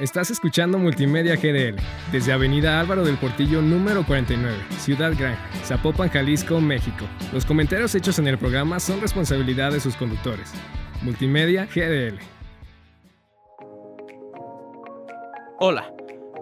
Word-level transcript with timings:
Estás 0.00 0.30
escuchando 0.30 0.78
Multimedia 0.78 1.34
GDL 1.34 1.74
desde 2.12 2.32
Avenida 2.32 2.78
Álvaro 2.78 3.04
del 3.04 3.18
Portillo 3.18 3.60
número 3.60 4.06
49, 4.06 4.56
Ciudad 4.78 5.12
Gran, 5.18 5.36
Zapopan, 5.64 6.08
Jalisco, 6.08 6.60
México. 6.60 7.04
Los 7.32 7.44
comentarios 7.44 7.96
hechos 7.96 8.20
en 8.20 8.28
el 8.28 8.38
programa 8.38 8.78
son 8.78 9.00
responsabilidad 9.00 9.72
de 9.72 9.80
sus 9.80 9.96
conductores. 9.96 10.52
Multimedia 11.02 11.66
GDL. 11.66 12.20
Hola, 15.58 15.92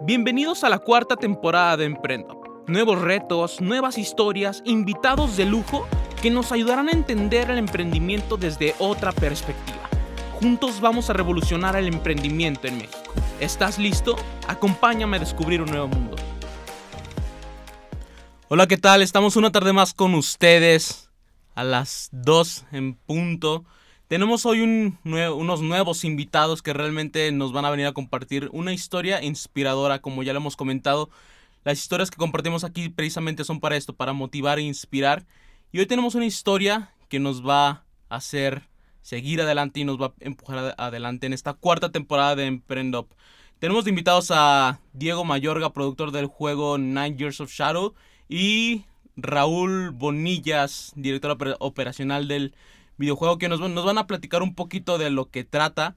bienvenidos 0.03 0.63
a 0.63 0.69
la 0.69 0.77
cuarta 0.77 1.15
temporada 1.15 1.77
de 1.77 1.85
Emprendo. 1.85 2.63
Nuevos 2.67 3.01
retos, 3.01 3.59
nuevas 3.59 3.97
historias, 3.97 4.61
invitados 4.65 5.35
de 5.35 5.45
lujo 5.45 5.87
que 6.21 6.29
nos 6.29 6.51
ayudarán 6.51 6.89
a 6.89 6.91
entender 6.91 7.49
el 7.49 7.57
emprendimiento 7.57 8.37
desde 8.37 8.75
otra 8.77 9.11
perspectiva. 9.11 9.89
Juntos 10.33 10.79
vamos 10.79 11.09
a 11.09 11.13
revolucionar 11.13 11.75
el 11.75 11.87
emprendimiento 11.87 12.67
en 12.67 12.77
México. 12.77 13.06
¿Estás 13.39 13.77
listo? 13.77 14.15
Acompáñame 14.47 15.17
a 15.17 15.19
descubrir 15.19 15.61
un 15.61 15.69
nuevo 15.69 15.87
mundo. 15.87 16.15
Hola, 18.49 18.67
¿qué 18.67 18.77
tal? 18.77 19.01
Estamos 19.01 19.35
una 19.35 19.51
tarde 19.51 19.73
más 19.73 19.93
con 19.93 20.15
ustedes 20.15 21.09
a 21.53 21.63
las 21.63 22.09
2 22.11 22.65
en 22.71 22.95
punto. 22.95 23.65
Tenemos 24.07 24.45
hoy 24.45 24.61
unos 24.61 25.61
nuevos 25.61 26.03
invitados 26.05 26.61
que 26.61 26.71
realmente 26.71 27.31
nos 27.33 27.51
van 27.51 27.65
a 27.65 27.69
venir 27.69 27.87
a 27.87 27.91
compartir 27.91 28.49
una 28.53 28.71
historia 28.71 29.21
inspiradora, 29.21 29.99
como 29.99 30.23
ya 30.23 30.31
lo 30.31 30.39
hemos 30.39 30.55
comentado. 30.55 31.09
Las 31.65 31.79
historias 31.79 32.09
que 32.09 32.15
compartimos 32.15 32.63
aquí 32.63 32.87
precisamente 32.87 33.43
son 33.43 33.59
para 33.59 33.75
esto, 33.75 33.93
para 33.93 34.13
motivar 34.13 34.59
e 34.59 34.61
inspirar. 34.61 35.25
Y 35.73 35.79
hoy 35.79 35.85
tenemos 35.85 36.15
una 36.15 36.25
historia 36.25 36.93
que 37.09 37.19
nos 37.19 37.45
va 37.45 37.83
a 38.07 38.15
hacer 38.15 38.63
seguir 39.07 39.39
adelante 39.39 39.79
y 39.79 39.85
nos 39.85 40.01
va 40.01 40.07
a 40.07 40.13
empujar 40.19 40.75
adelante 40.77 41.27
en 41.27 41.31
esta 41.31 41.53
cuarta 41.53 41.93
temporada 41.93 42.35
de 42.35 42.45
Emprend 42.45 42.93
Up. 42.93 43.07
Tenemos 43.57 43.87
invitados 43.87 44.31
a 44.35 44.81
Diego 44.91 45.23
Mayorga, 45.23 45.71
productor 45.71 46.11
del 46.11 46.25
juego 46.25 46.77
Nine 46.77 47.15
Years 47.15 47.39
of 47.39 47.49
Shadow, 47.49 47.93
y 48.27 48.83
Raúl 49.15 49.91
Bonillas, 49.91 50.91
director 50.97 51.37
operacional 51.59 52.27
del 52.27 52.53
videojuego, 52.97 53.37
que 53.37 53.47
nos, 53.47 53.61
van 53.61 53.97
a 53.97 54.07
platicar 54.07 54.43
un 54.43 54.53
poquito 54.55 54.97
de 54.97 55.09
lo 55.09 55.29
que 55.29 55.45
trata, 55.45 55.95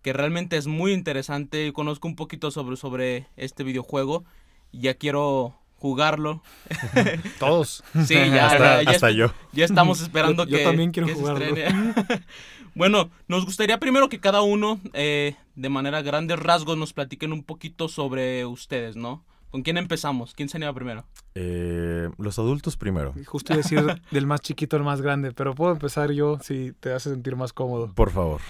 que 0.00 0.14
realmente 0.14 0.56
es 0.56 0.66
muy 0.66 0.94
interesante. 0.94 1.74
Conozco 1.74 2.08
un 2.08 2.16
poquito 2.16 2.50
sobre, 2.50 2.76
sobre 2.76 3.26
este 3.36 3.64
videojuego. 3.64 4.24
Ya 4.72 4.94
quiero 4.94 5.58
jugarlo. 5.84 6.42
Todos. 7.38 7.84
Sí, 8.06 8.14
ya, 8.14 8.46
hasta, 8.86 9.10
yo. 9.10 9.34
Ya 9.52 9.66
estamos 9.66 10.00
esperando 10.00 10.46
que. 10.46 10.52
Yo 10.52 10.62
también 10.62 10.92
quiero 10.92 11.14
jugarlo. 11.14 11.44
bueno, 12.74 13.10
nos 13.28 13.44
gustaría 13.44 13.78
primero 13.78 14.08
que 14.08 14.18
cada 14.18 14.40
uno, 14.40 14.80
eh, 14.94 15.36
de 15.56 15.68
manera 15.68 16.00
grandes 16.00 16.38
rasgos, 16.38 16.78
nos 16.78 16.94
platiquen 16.94 17.34
un 17.34 17.44
poquito 17.44 17.88
sobre 17.88 18.46
ustedes, 18.46 18.96
¿no? 18.96 19.26
¿Con 19.50 19.60
quién 19.60 19.76
empezamos? 19.76 20.32
¿Quién 20.32 20.48
se 20.48 20.56
anima 20.56 20.72
primero? 20.72 21.04
Eh, 21.34 22.08
los 22.16 22.38
adultos 22.38 22.78
primero. 22.78 23.12
Justo 23.26 23.54
decir 23.54 23.84
del 24.10 24.26
más 24.26 24.40
chiquito 24.40 24.76
al 24.76 24.84
más 24.84 25.02
grande, 25.02 25.32
pero 25.32 25.54
puedo 25.54 25.72
empezar 25.72 26.12
yo 26.12 26.38
si 26.40 26.72
te 26.80 26.94
hace 26.94 27.10
sentir 27.10 27.36
más 27.36 27.52
cómodo. 27.52 27.92
Por 27.92 28.10
favor. 28.10 28.40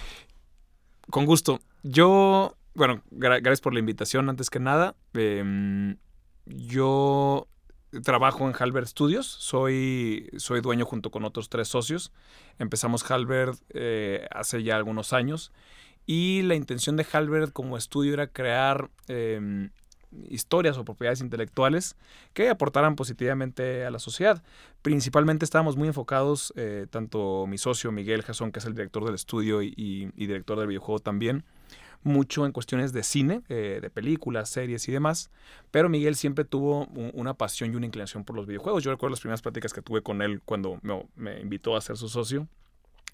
Con 1.09 1.25
gusto. 1.25 1.59
Yo, 1.83 2.55
bueno, 2.75 3.01
gracias 3.11 3.59
por 3.59 3.73
la 3.73 3.81
invitación 3.81 4.29
antes 4.29 4.49
que 4.49 4.61
nada. 4.61 4.95
Eh, 5.15 5.97
yo 6.45 7.47
trabajo 8.03 8.47
en 8.47 8.55
Halbert 8.57 8.87
Studios, 8.87 9.25
soy, 9.25 10.29
soy 10.37 10.61
dueño 10.61 10.85
junto 10.85 11.11
con 11.11 11.23
otros 11.25 11.49
tres 11.49 11.67
socios. 11.67 12.11
Empezamos 12.59 13.09
Halbert 13.09 13.59
eh, 13.69 14.27
hace 14.31 14.63
ya 14.63 14.75
algunos 14.75 15.13
años 15.13 15.51
y 16.05 16.41
la 16.43 16.55
intención 16.55 16.97
de 16.97 17.05
Halbert 17.11 17.51
como 17.51 17.77
estudio 17.77 18.13
era 18.13 18.27
crear 18.27 18.89
em, 19.07 19.71
historias 20.29 20.77
o 20.77 20.85
propiedades 20.85 21.21
intelectuales 21.21 21.95
que 22.33 22.49
aportaran 22.49 22.95
positivamente 22.95 23.85
a 23.85 23.91
la 23.91 23.99
sociedad. 23.99 24.43
Principalmente 24.81 25.45
estábamos 25.45 25.77
muy 25.77 25.87
enfocados, 25.87 26.53
eh, 26.55 26.87
tanto 26.89 27.47
mi 27.47 27.57
socio 27.57 27.91
Miguel 27.91 28.23
Jasón, 28.23 28.51
que 28.51 28.59
es 28.59 28.65
el 28.65 28.75
director 28.75 29.03
del 29.05 29.15
estudio 29.15 29.61
y 29.61 30.11
director 30.15 30.59
del 30.59 30.67
videojuego 30.67 30.99
también, 30.99 31.43
mucho 32.05 32.45
en 32.45 32.51
cuestiones 32.51 32.93
de 32.93 33.03
cine, 33.03 33.41
eh, 33.49 33.79
de 33.81 33.89
películas, 33.89 34.47
series 34.47 34.87
y 34.87 34.91
demás, 34.91 35.31
pero 35.71 35.89
Miguel 35.89 36.15
siempre 36.15 36.45
tuvo 36.45 36.85
una 37.13 37.33
pasión 37.33 37.73
y 37.73 37.75
una 37.75 37.87
inclinación 37.87 38.23
por 38.23 38.35
los 38.35 38.45
videojuegos. 38.45 38.83
Yo 38.83 38.91
recuerdo 38.91 39.11
las 39.11 39.19
primeras 39.19 39.41
pláticas 39.41 39.73
que 39.73 39.81
tuve 39.81 40.01
con 40.01 40.21
él 40.21 40.41
cuando 40.45 40.79
me, 41.15 41.41
invitó 41.41 41.75
a 41.75 41.81
ser 41.81 41.97
su 41.97 42.07
socio. 42.07 42.47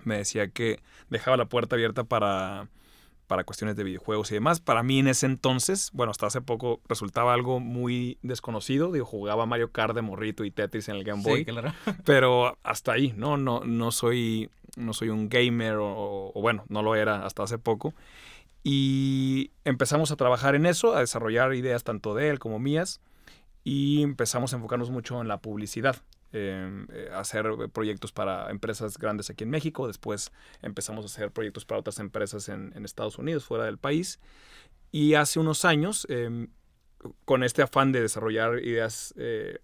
Me 0.04 0.18
decía 0.18 0.50
que 0.50 0.82
dejaba 1.10 1.38
la 1.38 1.46
puerta 1.46 1.76
abierta 1.76 2.04
para, 2.04 2.68
para 3.28 3.46
cuestiones 3.46 3.78
de 3.78 3.86
videojuegos 3.86 4.30
y 4.32 4.34
demás. 4.34 4.60
Para 4.60 4.84
mí 4.84 5.00
en 5.00 5.08
ese 5.08 5.26
entonces, 5.26 5.90
bueno, 5.94 6.12
hasta 6.12 6.28
hace 6.28 6.42
poco 6.42 6.82
resultaba 6.90 7.34
algo 7.34 7.62
muy 7.62 8.18
desconocido. 8.24 8.92
Digo, 8.92 9.06
jugaba 9.06 9.46
Mario 9.46 9.72
Kart 9.72 9.96
de 9.96 10.02
morrito 10.02 10.44
y 10.44 10.52
Tetris 10.52 10.90
en 10.90 10.98
el 10.98 11.06
Game 11.06 11.24
Boy. 11.24 11.46
claro. 11.46 11.72
Pero 12.04 12.58
hasta 12.64 12.92
ahí, 12.92 13.14
¿no? 13.16 13.38
No, 13.38 13.62
no, 13.64 13.92
soy, 13.92 14.50
no 14.76 14.92
soy 14.94 15.10
un 15.10 15.30
gamer 15.30 15.76
o, 15.76 16.34
o, 16.34 16.42
bueno, 16.42 16.66
no 16.68 16.82
lo 16.82 16.96
era 16.96 17.26
hasta 17.26 17.44
hace 17.44 17.58
poco. 17.58 17.94
Y 18.64 19.52
empezamos 19.66 20.12
a 20.12 20.16
trabajar 20.16 20.56
en 20.56 20.66
eso, 20.66 20.96
a 20.96 21.00
desarrollar 21.00 21.54
ideas 21.56 21.84
tanto 21.84 22.14
de 22.14 22.30
él 22.30 22.40
como 22.40 22.60
mías. 22.60 23.02
Y 23.64 24.02
empezamos 24.02 24.54
a 24.54 24.58
enfocarnos 24.58 24.90
mucho 24.90 25.22
en 25.22 25.28
la 25.28 25.40
publicidad. 25.40 26.02
Em, 26.34 26.88
eh, 26.94 27.10
hacer 27.14 27.46
proyectos 27.74 28.14
para 28.14 28.50
empresas 28.52 28.98
grandes 28.98 29.30
aquí 29.30 29.44
en 29.44 29.50
México. 29.50 29.88
Después 29.88 30.32
empezamos 30.62 31.04
a 31.04 31.08
hacer 31.08 31.32
proyectos 31.32 31.66
para 31.66 31.82
otras 31.82 32.00
empresas 32.00 32.48
en, 32.48 32.74
Estados 32.86 33.18
Unidos, 33.18 33.44
fuera 33.44 33.66
del 33.66 33.78
país. 33.78 34.20
Y 34.92 35.16
hace 35.16 35.40
unos 35.40 35.66
años, 35.66 36.08
em, 36.10 36.48
con 37.26 37.44
este 37.44 37.62
afán 37.62 37.92
de 37.92 38.02
desarrollar 38.02 38.60
ideas 38.64 39.14
eh, 39.18 39.60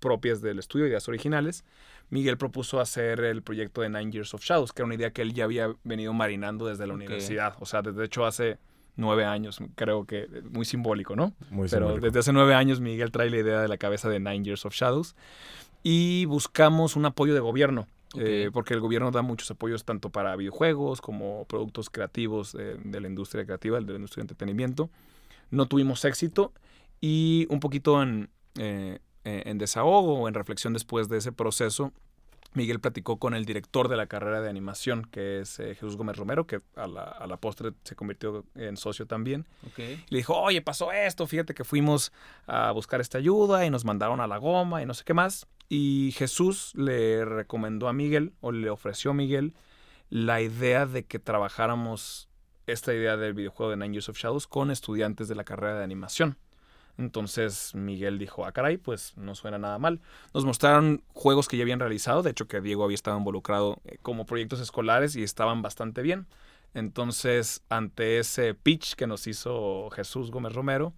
propias 0.00 0.40
del 0.40 0.58
estudio, 0.58 0.86
ideas 0.88 1.06
originales, 1.08 1.64
Miguel 2.12 2.36
propuso 2.36 2.78
hacer 2.78 3.20
el 3.20 3.40
proyecto 3.40 3.80
de 3.80 3.88
Nine 3.88 4.12
Years 4.12 4.34
of 4.34 4.44
Shadows, 4.44 4.74
que 4.74 4.82
era 4.82 4.84
una 4.84 4.96
idea 4.96 5.12
que 5.12 5.22
él 5.22 5.32
ya 5.32 5.44
había 5.44 5.74
venido 5.82 6.12
marinando 6.12 6.66
desde 6.66 6.86
la 6.86 6.92
universidad. 6.92 7.54
O 7.58 7.64
sea, 7.64 7.80
desde 7.80 8.04
hecho 8.04 8.26
hace 8.26 8.58
nueve 8.96 9.24
años, 9.24 9.60
creo 9.76 10.04
que 10.04 10.28
muy 10.50 10.66
simbólico, 10.66 11.16
¿no? 11.16 11.32
Muy 11.48 11.68
Pero 11.70 11.96
desde 11.96 12.18
hace 12.18 12.34
nueve 12.34 12.52
años 12.54 12.82
Miguel 12.82 13.10
trae 13.10 13.30
la 13.30 13.38
idea 13.38 13.62
de 13.62 13.68
la 13.68 13.78
cabeza 13.78 14.10
de 14.10 14.20
Nine 14.20 14.44
Years 14.44 14.66
of 14.66 14.74
Shadows 14.74 15.16
y 15.82 16.26
buscamos 16.26 16.96
un 16.96 17.06
apoyo 17.06 17.32
de 17.32 17.40
gobierno. 17.40 17.86
Eh, 18.18 18.50
porque 18.52 18.74
el 18.74 18.80
gobierno 18.80 19.10
da 19.10 19.22
muchos 19.22 19.50
apoyos 19.50 19.86
tanto 19.86 20.10
para 20.10 20.36
videojuegos 20.36 21.00
como 21.00 21.46
productos 21.46 21.88
creativos 21.88 22.52
de 22.52 23.00
la 23.00 23.08
industria 23.08 23.46
creativa, 23.46 23.80
de 23.80 23.86
la 23.86 23.94
industria 23.94 24.20
de 24.20 24.24
entretenimiento. 24.24 24.90
No 25.50 25.64
tuvimos 25.64 26.04
éxito 26.04 26.52
y 27.00 27.46
un 27.48 27.58
poquito 27.58 28.02
en, 28.02 28.28
eh, 28.58 28.98
eh, 29.24 29.42
en 29.46 29.58
desahogo 29.58 30.20
o 30.20 30.28
en 30.28 30.34
reflexión 30.34 30.72
después 30.72 31.08
de 31.08 31.18
ese 31.18 31.32
proceso, 31.32 31.92
Miguel 32.54 32.80
platicó 32.80 33.18
con 33.18 33.34
el 33.34 33.46
director 33.46 33.88
de 33.88 33.96
la 33.96 34.06
carrera 34.06 34.40
de 34.42 34.50
animación, 34.50 35.06
que 35.10 35.40
es 35.40 35.58
eh, 35.58 35.74
Jesús 35.74 35.96
Gómez 35.96 36.16
Romero, 36.16 36.46
que 36.46 36.60
a 36.76 36.86
la, 36.86 37.36
postre 37.38 37.72
se 37.82 37.96
convirtió 37.96 38.44
en 38.54 38.76
socio 38.76 39.06
también. 39.06 39.46
le 39.76 40.16
dijo, 40.18 40.36
oye, 40.38 40.60
pasó 40.60 40.92
esto, 40.92 41.26
fíjate 41.26 41.54
que 41.54 41.64
fuimos 41.64 42.12
a 42.46 42.70
buscar 42.72 43.00
esta 43.00 43.18
ayuda 43.18 43.64
y 43.64 43.70
nos 43.70 43.84
mandaron 43.84 44.20
a 44.20 44.26
la 44.26 44.36
goma 44.36 44.82
y 44.82 44.86
no 44.86 44.92
sé 44.92 45.04
qué 45.04 45.14
más. 45.14 45.46
Y 45.68 46.12
Jesús 46.16 46.72
le 46.74 47.24
recomendó 47.24 47.88
a 47.88 47.94
Miguel, 47.94 48.34
o 48.42 48.52
le 48.52 48.68
ofreció 48.68 49.12
a 49.12 49.14
Miguel, 49.14 49.54
la 50.10 50.42
idea 50.42 50.84
de 50.84 51.04
que 51.04 51.18
trabajáramos 51.18 52.28
esta 52.66 52.92
idea 52.92 53.16
del 53.16 53.32
videojuego 53.32 53.70
de 53.70 53.78
Nine 53.78 53.94
Years 53.94 54.10
of 54.10 54.18
Shadows 54.18 54.46
con 54.46 54.70
estudiantes 54.70 55.28
de 55.28 55.34
la 55.34 55.44
carrera 55.44 55.78
de 55.78 55.84
animación. 55.84 56.36
Entonces 56.98 57.74
Miguel 57.74 58.18
dijo, 58.18 58.44
ah, 58.44 58.52
caray, 58.52 58.76
pues 58.76 59.16
no 59.16 59.34
suena 59.34 59.58
nada 59.58 59.78
mal. 59.78 60.00
Nos 60.34 60.44
mostraron 60.44 61.02
juegos 61.14 61.48
que 61.48 61.56
ya 61.56 61.62
habían 61.62 61.80
realizado, 61.80 62.22
de 62.22 62.30
hecho 62.30 62.48
que 62.48 62.60
Diego 62.60 62.84
había 62.84 62.94
estado 62.94 63.16
involucrado 63.16 63.78
eh, 63.84 63.98
como 64.02 64.26
proyectos 64.26 64.60
escolares 64.60 65.16
y 65.16 65.22
estaban 65.22 65.62
bastante 65.62 66.02
bien. 66.02 66.26
Entonces, 66.74 67.62
ante 67.68 68.18
ese 68.18 68.54
pitch 68.54 68.94
que 68.94 69.06
nos 69.06 69.26
hizo 69.26 69.90
Jesús 69.90 70.30
Gómez 70.30 70.54
Romero, 70.54 70.94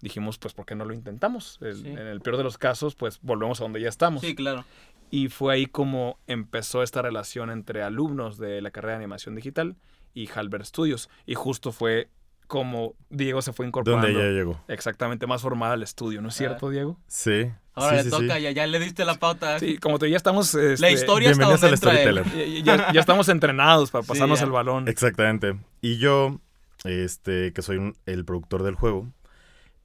dijimos, 0.00 0.38
pues, 0.38 0.54
¿por 0.54 0.66
qué 0.66 0.74
no 0.74 0.84
lo 0.84 0.94
intentamos? 0.94 1.58
En 1.60 1.98
el 1.98 2.20
peor 2.20 2.36
de 2.36 2.44
los 2.44 2.58
casos, 2.58 2.94
pues, 2.94 3.18
volvemos 3.22 3.60
a 3.60 3.64
donde 3.64 3.80
ya 3.80 3.88
estamos. 3.88 4.20
Sí, 4.20 4.34
claro. 4.34 4.64
Y 5.10 5.28
fue 5.28 5.54
ahí 5.54 5.66
como 5.66 6.18
empezó 6.26 6.82
esta 6.82 7.02
relación 7.02 7.50
entre 7.50 7.82
alumnos 7.82 8.38
de 8.38 8.60
la 8.60 8.70
carrera 8.70 8.92
de 8.92 9.04
animación 9.04 9.34
digital 9.34 9.76
y 10.14 10.28
Halbert 10.32 10.64
Studios. 10.64 11.08
Y 11.26 11.34
justo 11.34 11.72
fue 11.72 12.08
como 12.46 12.94
Diego 13.10 13.42
se 13.42 13.52
fue 13.52 13.66
incorporando. 13.66 14.06
Donde 14.06 14.22
ya 14.22 14.30
llegó. 14.30 14.60
Exactamente, 14.68 15.26
más 15.26 15.42
formada 15.42 15.74
al 15.74 15.82
estudio, 15.82 16.22
¿no 16.22 16.28
es 16.28 16.34
cierto, 16.34 16.70
Diego? 16.70 16.98
Sí. 17.06 17.50
Ahora 17.74 18.02
le 18.02 18.10
toca, 18.10 18.38
Ya, 18.38 18.50
ya 18.50 18.66
le 18.66 18.78
diste 18.78 19.04
la 19.04 19.16
pauta. 19.16 19.58
Sí, 19.58 19.76
como 19.78 19.98
te 19.98 20.08
ya 20.08 20.16
estamos... 20.16 20.54
Este, 20.54 20.80
la 20.80 20.90
historia 20.90 21.30
está 21.30 21.44
donde 21.44 21.68
entra 21.68 22.24
Ya, 22.62 22.92
ya, 22.92 23.00
estamos 23.00 23.28
entrenados 23.28 23.90
para 23.90 24.04
pasarnos 24.04 24.40
el 24.40 24.50
balón. 24.50 24.88
Exactamente. 24.88 25.58
Y 25.82 25.98
yo, 25.98 26.40
este, 26.84 27.52
que 27.52 27.62
soy 27.62 27.94
el 28.06 28.24
productor 28.24 28.62
del 28.62 28.76
juego, 28.76 29.12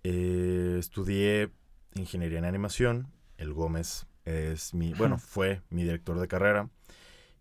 eh, 0.04 0.78
estudié 0.80 1.50
ingeniería 1.96 2.40
en 2.40 2.46
animación. 2.46 3.08
El 3.38 3.54
Gómez 3.54 4.08
es 4.24 4.74
mi, 4.74 4.94
bueno, 4.94 5.18
fue 5.18 5.62
mi 5.70 5.84
director 5.84 6.20
de 6.20 6.28
carrera. 6.28 6.70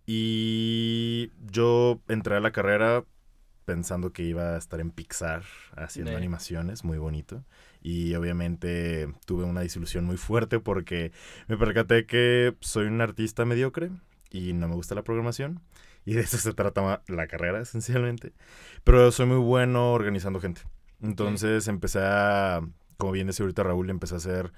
Y 0.04 1.30
yo 1.52 2.00
entré 2.08 2.36
a 2.36 2.40
la 2.40 2.50
carrera 2.50 3.04
pensando 3.70 4.12
que 4.12 4.24
iba 4.24 4.56
a 4.56 4.58
estar 4.58 4.80
en 4.80 4.90
Pixar 4.90 5.44
haciendo 5.76 6.10
De- 6.10 6.16
animaciones, 6.16 6.82
muy 6.82 6.98
bonito. 6.98 7.44
Y 7.80 8.16
obviamente 8.16 9.14
tuve 9.26 9.44
una 9.44 9.60
disilusión 9.60 10.04
muy 10.04 10.16
fuerte 10.16 10.58
porque 10.58 11.12
me 11.46 11.56
percaté 11.56 12.04
que 12.04 12.56
soy 12.58 12.86
un 12.86 13.00
artista 13.00 13.44
mediocre 13.44 13.92
y 14.32 14.54
no 14.54 14.66
me 14.66 14.74
gusta 14.74 14.96
la 14.96 15.04
programación. 15.04 15.60
Y 16.04 16.14
de 16.14 16.22
eso 16.22 16.36
se 16.36 16.52
trata 16.52 17.00
la 17.06 17.26
carrera, 17.28 17.60
esencialmente. 17.62 18.32
Pero 18.82 19.12
soy 19.12 19.26
muy 19.26 19.36
bueno 19.38 19.92
organizando 19.92 20.40
gente. 20.40 20.62
Entonces 21.00 21.68
empecé 21.68 22.00
a, 22.02 22.62
como 22.96 23.12
bien 23.12 23.28
decía 23.28 23.44
ahorita 23.44 23.62
Raúl, 23.62 23.88
empecé 23.88 24.16
a 24.16 24.18
ser 24.18 24.52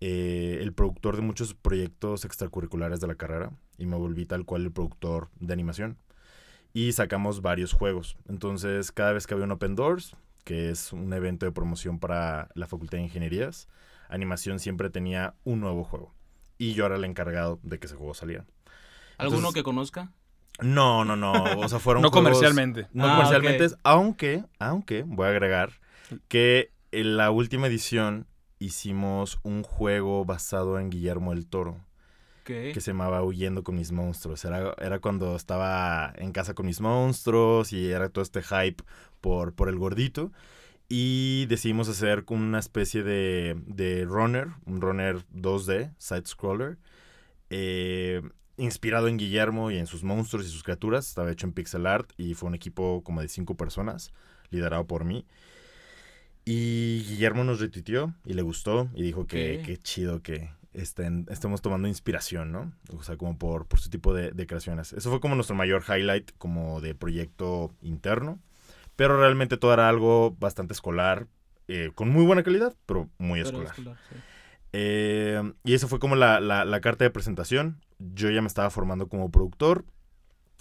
eh, 0.00 0.58
el 0.60 0.74
productor 0.74 1.16
de 1.16 1.22
muchos 1.22 1.54
proyectos 1.54 2.26
extracurriculares 2.26 3.00
de 3.00 3.06
la 3.06 3.14
carrera. 3.14 3.50
Y 3.78 3.86
me 3.86 3.96
volví 3.96 4.26
tal 4.26 4.44
cual 4.44 4.62
el 4.64 4.72
productor 4.72 5.30
de 5.40 5.54
animación. 5.54 5.96
Y 6.72 6.92
sacamos 6.92 7.42
varios 7.42 7.72
juegos. 7.72 8.16
Entonces 8.28 8.92
cada 8.92 9.12
vez 9.12 9.26
que 9.26 9.34
había 9.34 9.44
un 9.46 9.52
Open 9.52 9.74
Doors, 9.74 10.16
que 10.44 10.70
es 10.70 10.92
un 10.92 11.12
evento 11.12 11.46
de 11.46 11.52
promoción 11.52 11.98
para 11.98 12.48
la 12.54 12.66
Facultad 12.66 12.98
de 12.98 13.04
Ingenierías, 13.04 13.68
animación 14.08 14.58
siempre 14.58 14.90
tenía 14.90 15.34
un 15.44 15.60
nuevo 15.60 15.84
juego. 15.84 16.14
Y 16.58 16.74
yo 16.74 16.86
era 16.86 16.96
el 16.96 17.04
encargado 17.04 17.58
de 17.62 17.78
que 17.78 17.86
ese 17.86 17.96
juego 17.96 18.14
saliera. 18.14 18.44
¿Alguno 19.18 19.38
Entonces- 19.38 19.54
que 19.60 19.62
conozca? 19.64 20.12
No, 20.60 21.04
no, 21.04 21.16
no. 21.16 21.32
O 21.32 21.68
sea, 21.68 21.78
fueron 21.78 22.02
No 22.02 22.10
juegos- 22.10 22.24
comercialmente. 22.30 22.88
No 22.92 23.06
Ah, 23.06 23.14
comercialmente, 23.16 23.74
aunque, 23.84 24.44
aunque, 24.58 25.02
voy 25.06 25.26
a 25.26 25.30
agregar 25.30 25.72
que 26.28 26.70
en 26.92 27.16
la 27.16 27.30
última 27.30 27.66
edición 27.68 28.26
hicimos 28.58 29.38
un 29.42 29.62
juego 29.62 30.24
basado 30.24 30.78
en 30.78 30.90
Guillermo 30.90 31.32
el 31.32 31.46
Toro, 31.46 31.78
Que 32.72 32.80
se 32.80 32.90
llamaba 32.90 33.22
Huyendo 33.22 33.62
con 33.62 33.76
mis 33.76 33.92
monstruos. 33.92 34.44
Era, 34.44 34.74
era 34.78 34.98
cuando 34.98 35.36
estaba 35.36 36.12
en 36.16 36.32
casa 36.32 36.54
con 36.54 36.66
mis 36.66 36.80
monstruos 36.80 37.72
y 37.72 37.90
era 37.90 38.08
todo 38.08 38.22
este 38.22 38.42
hype 38.42 38.82
por, 39.20 39.54
por 39.54 39.68
el 39.68 39.78
gordito. 39.78 40.32
Y 40.88 41.46
decidimos 41.46 41.88
hacer 41.88 42.24
una 42.28 42.58
especie 42.58 43.02
de, 43.02 43.56
de 43.66 44.04
runner, 44.04 44.48
un 44.66 44.80
runner 44.80 45.24
2D, 45.34 45.94
side-scroller, 45.96 46.76
eh, 47.50 48.20
inspirado 48.58 49.08
en 49.08 49.16
Guillermo 49.16 49.70
y 49.70 49.78
en 49.78 49.86
sus 49.86 50.02
monstruos 50.02 50.44
y 50.46 50.50
sus 50.50 50.62
criaturas. 50.62 51.08
Estaba 51.08 51.32
hecho 51.32 51.46
en 51.46 51.52
pixel 51.52 51.86
art 51.86 52.12
y 52.18 52.34
fue 52.34 52.48
un 52.48 52.54
equipo 52.54 53.02
como 53.04 53.22
de 53.22 53.28
cinco 53.28 53.56
personas, 53.56 54.12
liderado 54.50 54.86
por 54.86 55.04
mí. 55.04 55.24
Y 56.44 57.04
Guillermo 57.08 57.44
nos 57.44 57.60
retuiteó 57.60 58.14
y 58.24 58.34
le 58.34 58.42
gustó 58.42 58.88
y 58.94 59.02
dijo 59.02 59.26
que 59.26 59.62
qué 59.64 59.76
chido 59.78 60.22
que 60.22 60.50
estén, 60.74 61.26
estemos 61.30 61.60
tomando 61.62 61.88
inspiración, 61.88 62.52
¿no? 62.52 62.72
O 62.96 63.02
sea, 63.02 63.16
como 63.16 63.36
por, 63.38 63.66
por 63.66 63.78
su 63.80 63.90
tipo 63.90 64.14
de, 64.14 64.30
de 64.32 64.46
creaciones. 64.46 64.92
Eso 64.92 65.10
fue 65.10 65.20
como 65.20 65.34
nuestro 65.34 65.56
mayor 65.56 65.82
highlight 65.88 66.30
como 66.38 66.80
de 66.80 66.94
proyecto 66.94 67.74
interno. 67.82 68.38
Pero 68.96 69.18
realmente 69.18 69.56
todo 69.56 69.72
era 69.72 69.88
algo 69.88 70.36
bastante 70.38 70.74
escolar, 70.74 71.26
eh, 71.68 71.90
con 71.94 72.10
muy 72.10 72.24
buena 72.26 72.42
calidad, 72.42 72.74
pero 72.86 73.08
muy 73.18 73.38
Pero 73.40 73.48
escolar. 73.48 73.70
escolar, 73.72 73.96
sí. 74.10 74.16
Eh, 74.74 75.52
y 75.64 75.74
eso 75.74 75.88
fue 75.88 75.98
como 75.98 76.16
la, 76.16 76.40
la- 76.40 76.64
la 76.64 76.80
carta 76.80 77.04
de 77.04 77.10
presentación. 77.10 77.80
Yo 77.98 78.30
ya 78.30 78.40
me 78.42 78.48
estaba 78.48 78.70
formando 78.70 79.08
como 79.08 79.30
productor 79.30 79.84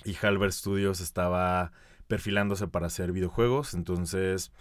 y 0.04 0.16
Halbert 0.22 0.54
Studios 0.54 1.00
estaba 1.02 1.72
perfilándose 2.08 2.68
para 2.68 2.88
hacer 2.88 3.12
videojuegos. 3.12 3.74
Entonces 3.74 4.52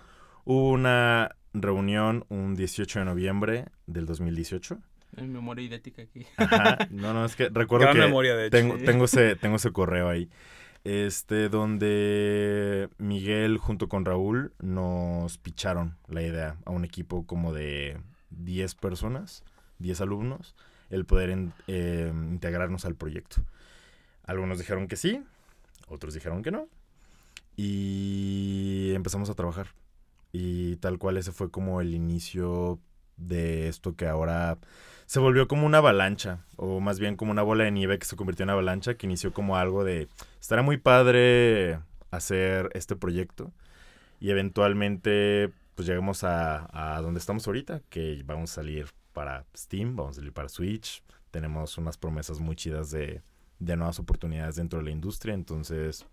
hubo 0.44 0.70
una 0.70 1.36
reunión 1.52 2.24
un 2.28 2.54
18 2.54 3.00
de 3.00 3.04
noviembre 3.04 3.66
del 3.86 4.06
2018. 4.06 4.78
En 5.16 5.32
memoria 5.32 5.64
idética 5.64 6.02
aquí. 6.02 6.24
Ajá. 6.36 6.78
No, 6.90 7.12
no, 7.12 7.24
es 7.24 7.36
que 7.36 7.48
recuerdo 7.48 7.86
Gran 7.86 7.96
que 7.96 8.02
memoria, 8.02 8.36
de 8.36 8.46
hecho. 8.46 8.56
tengo, 8.56 8.76
tengo, 8.78 9.04
ese, 9.06 9.36
tengo 9.36 9.56
ese 9.56 9.72
correo 9.72 10.08
ahí. 10.08 10.28
Este, 10.84 11.48
donde 11.50 12.88
Miguel 12.98 13.58
junto 13.58 13.88
con 13.88 14.04
Raúl 14.04 14.52
nos 14.62 15.36
picharon 15.38 15.96
la 16.08 16.22
idea 16.22 16.56
a 16.64 16.70
un 16.70 16.84
equipo 16.84 17.26
como 17.26 17.52
de 17.52 18.00
10 18.30 18.74
personas, 18.76 19.44
10 19.78 20.00
alumnos, 20.00 20.54
el 20.88 21.04
poder 21.04 21.30
en- 21.30 21.52
eh, 21.66 22.10
integrarnos 22.30 22.84
al 22.86 22.94
proyecto. 22.94 23.42
Algunos 24.24 24.58
dijeron 24.58 24.88
que 24.88 24.96
sí, 24.96 25.22
otros 25.88 26.14
dijeron 26.14 26.42
que 26.42 26.50
no. 26.50 26.66
Y 27.56 28.92
empezamos 28.94 29.28
a 29.28 29.34
trabajar. 29.34 29.68
Y 30.32 30.76
tal 30.76 30.98
cual 30.98 31.16
ese 31.16 31.32
fue 31.32 31.50
como 31.50 31.80
el 31.80 31.94
inicio 31.94 32.78
de 33.20 33.68
esto 33.68 33.94
que 33.94 34.06
ahora 34.06 34.58
se 35.06 35.18
volvió 35.18 35.48
como 35.48 35.66
una 35.66 35.78
avalancha, 35.78 36.44
o 36.56 36.80
más 36.80 37.00
bien 37.00 37.16
como 37.16 37.32
una 37.32 37.42
bola 37.42 37.64
de 37.64 37.72
nieve 37.72 37.98
que 37.98 38.06
se 38.06 38.16
convirtió 38.16 38.44
en 38.44 38.50
avalancha, 38.50 38.94
que 38.94 39.06
inició 39.06 39.32
como 39.32 39.56
algo 39.56 39.84
de, 39.84 40.08
estará 40.40 40.62
muy 40.62 40.76
padre 40.76 41.80
hacer 42.10 42.70
este 42.74 42.96
proyecto. 42.96 43.52
Y 44.20 44.30
eventualmente, 44.30 45.52
pues 45.74 45.88
llegamos 45.88 46.22
a, 46.24 46.96
a 46.96 47.00
donde 47.00 47.18
estamos 47.18 47.46
ahorita, 47.46 47.80
que 47.88 48.22
vamos 48.24 48.52
a 48.52 48.54
salir 48.56 48.86
para 49.12 49.46
Steam, 49.56 49.96
vamos 49.96 50.16
a 50.16 50.20
salir 50.20 50.32
para 50.32 50.48
Switch. 50.48 51.02
Tenemos 51.30 51.78
unas 51.78 51.96
promesas 51.96 52.38
muy 52.38 52.54
chidas 52.54 52.90
de, 52.90 53.22
de 53.58 53.76
nuevas 53.76 53.98
oportunidades 53.98 54.56
dentro 54.56 54.78
de 54.78 54.84
la 54.84 54.90
industria, 54.90 55.34
entonces 55.34 56.06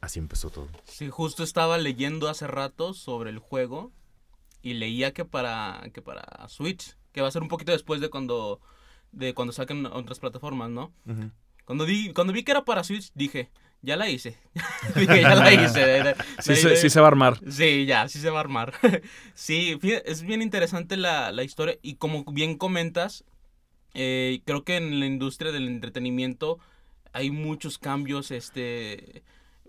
así 0.00 0.18
empezó 0.18 0.50
todo. 0.50 0.68
Sí, 0.84 1.08
justo 1.08 1.42
estaba 1.42 1.78
leyendo 1.78 2.28
hace 2.28 2.46
rato 2.46 2.94
sobre 2.94 3.30
el 3.30 3.38
juego 3.38 3.92
y 4.62 4.74
leía 4.74 5.12
que 5.12 5.24
para 5.24 5.82
que 5.94 6.02
para 6.02 6.48
Switch, 6.48 6.96
que 7.12 7.20
va 7.22 7.28
a 7.28 7.30
ser 7.30 7.42
un 7.42 7.48
poquito 7.48 7.72
después 7.72 8.00
de 8.00 8.10
cuando 8.10 8.60
de 9.12 9.34
cuando 9.34 9.52
saquen 9.52 9.86
otras 9.86 10.18
plataformas, 10.20 10.70
¿no? 10.70 10.92
Cuando 11.64 11.84
vi 11.86 12.12
cuando 12.12 12.32
vi 12.32 12.42
que 12.42 12.52
era 12.52 12.64
para 12.64 12.84
Switch 12.84 13.10
dije, 13.14 13.50
ya 13.82 13.96
la 13.96 14.08
hice. 14.08 14.36
dije, 14.96 15.22
ya 15.22 15.34
la 15.34 15.52
hice. 15.52 16.14
Sí, 16.40 16.56
se, 16.56 16.76
sí 16.76 16.90
se 16.90 17.00
va 17.00 17.06
a 17.06 17.08
armar. 17.08 17.40
Sí, 17.50 17.86
ya, 17.86 18.08
sí 18.08 18.18
se 18.20 18.30
va 18.30 18.38
a 18.38 18.40
armar. 18.40 18.74
sí, 19.34 19.78
es 20.04 20.22
bien 20.22 20.42
interesante 20.42 20.96
la, 20.96 21.32
la 21.32 21.42
historia 21.44 21.76
y 21.82 21.94
como 21.94 22.24
bien 22.24 22.56
comentas, 22.56 23.24
eh, 23.94 24.42
creo 24.44 24.64
que 24.64 24.76
en 24.76 25.00
la 25.00 25.06
industria 25.06 25.52
del 25.52 25.66
entretenimiento 25.68 26.58
hay 27.12 27.30
muchos 27.30 27.78
cambios, 27.78 28.30
este, 28.30 29.18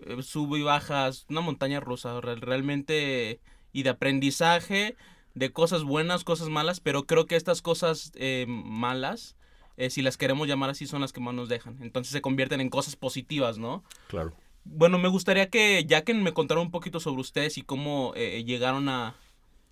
eh, 0.04 0.22
sube 0.22 0.60
y 0.60 0.62
bajas, 0.62 1.26
una 1.28 1.40
montaña 1.40 1.80
rusa, 1.80 2.20
re- 2.20 2.36
realmente, 2.36 3.40
y 3.72 3.82
de 3.82 3.90
aprendizaje, 3.90 4.96
de 5.34 5.52
cosas 5.52 5.84
buenas, 5.84 6.24
cosas 6.24 6.48
malas, 6.48 6.80
pero 6.80 7.04
creo 7.04 7.26
que 7.26 7.36
estas 7.36 7.62
cosas 7.62 8.12
eh, 8.16 8.46
malas, 8.48 9.36
eh, 9.76 9.88
si 9.88 10.02
las 10.02 10.16
queremos 10.16 10.46
llamar 10.48 10.70
así, 10.70 10.86
son 10.86 11.00
las 11.00 11.12
que 11.12 11.20
más 11.20 11.34
nos 11.34 11.48
dejan. 11.48 11.78
Entonces 11.80 12.12
se 12.12 12.20
convierten 12.20 12.60
en 12.60 12.68
cosas 12.68 12.96
positivas, 12.96 13.58
¿no? 13.58 13.82
Claro. 14.08 14.34
Bueno, 14.64 14.98
me 14.98 15.08
gustaría 15.08 15.48
que, 15.48 15.84
ya 15.86 16.02
que 16.02 16.14
me 16.14 16.32
contaron 16.32 16.66
un 16.66 16.70
poquito 16.70 17.00
sobre 17.00 17.20
ustedes 17.20 17.58
y 17.58 17.62
cómo 17.62 18.12
eh, 18.14 18.44
llegaron 18.44 18.88
a, 18.88 19.16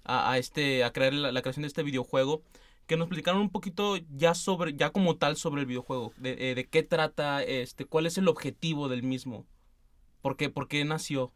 a, 0.04 0.32
a 0.32 0.38
este, 0.38 0.82
a 0.82 0.92
crear 0.92 1.12
la, 1.12 1.30
la 1.30 1.42
creación 1.42 1.62
de 1.62 1.68
este 1.68 1.82
videojuego, 1.82 2.42
que 2.86 2.96
nos 2.96 3.06
explicaran 3.06 3.40
un 3.40 3.50
poquito 3.50 3.98
ya 4.16 4.34
sobre, 4.34 4.74
ya 4.74 4.90
como 4.90 5.16
tal 5.16 5.36
sobre 5.36 5.60
el 5.60 5.66
videojuego, 5.66 6.12
de, 6.16 6.34
de 6.34 6.68
qué 6.68 6.82
trata, 6.82 7.40
este, 7.44 7.84
cuál 7.84 8.06
es 8.06 8.18
el 8.18 8.26
objetivo 8.26 8.88
del 8.88 9.04
mismo, 9.04 9.46
por 10.22 10.36
qué, 10.36 10.50
por 10.50 10.66
qué 10.66 10.84
nació. 10.84 11.32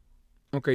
Ok. 0.50 0.70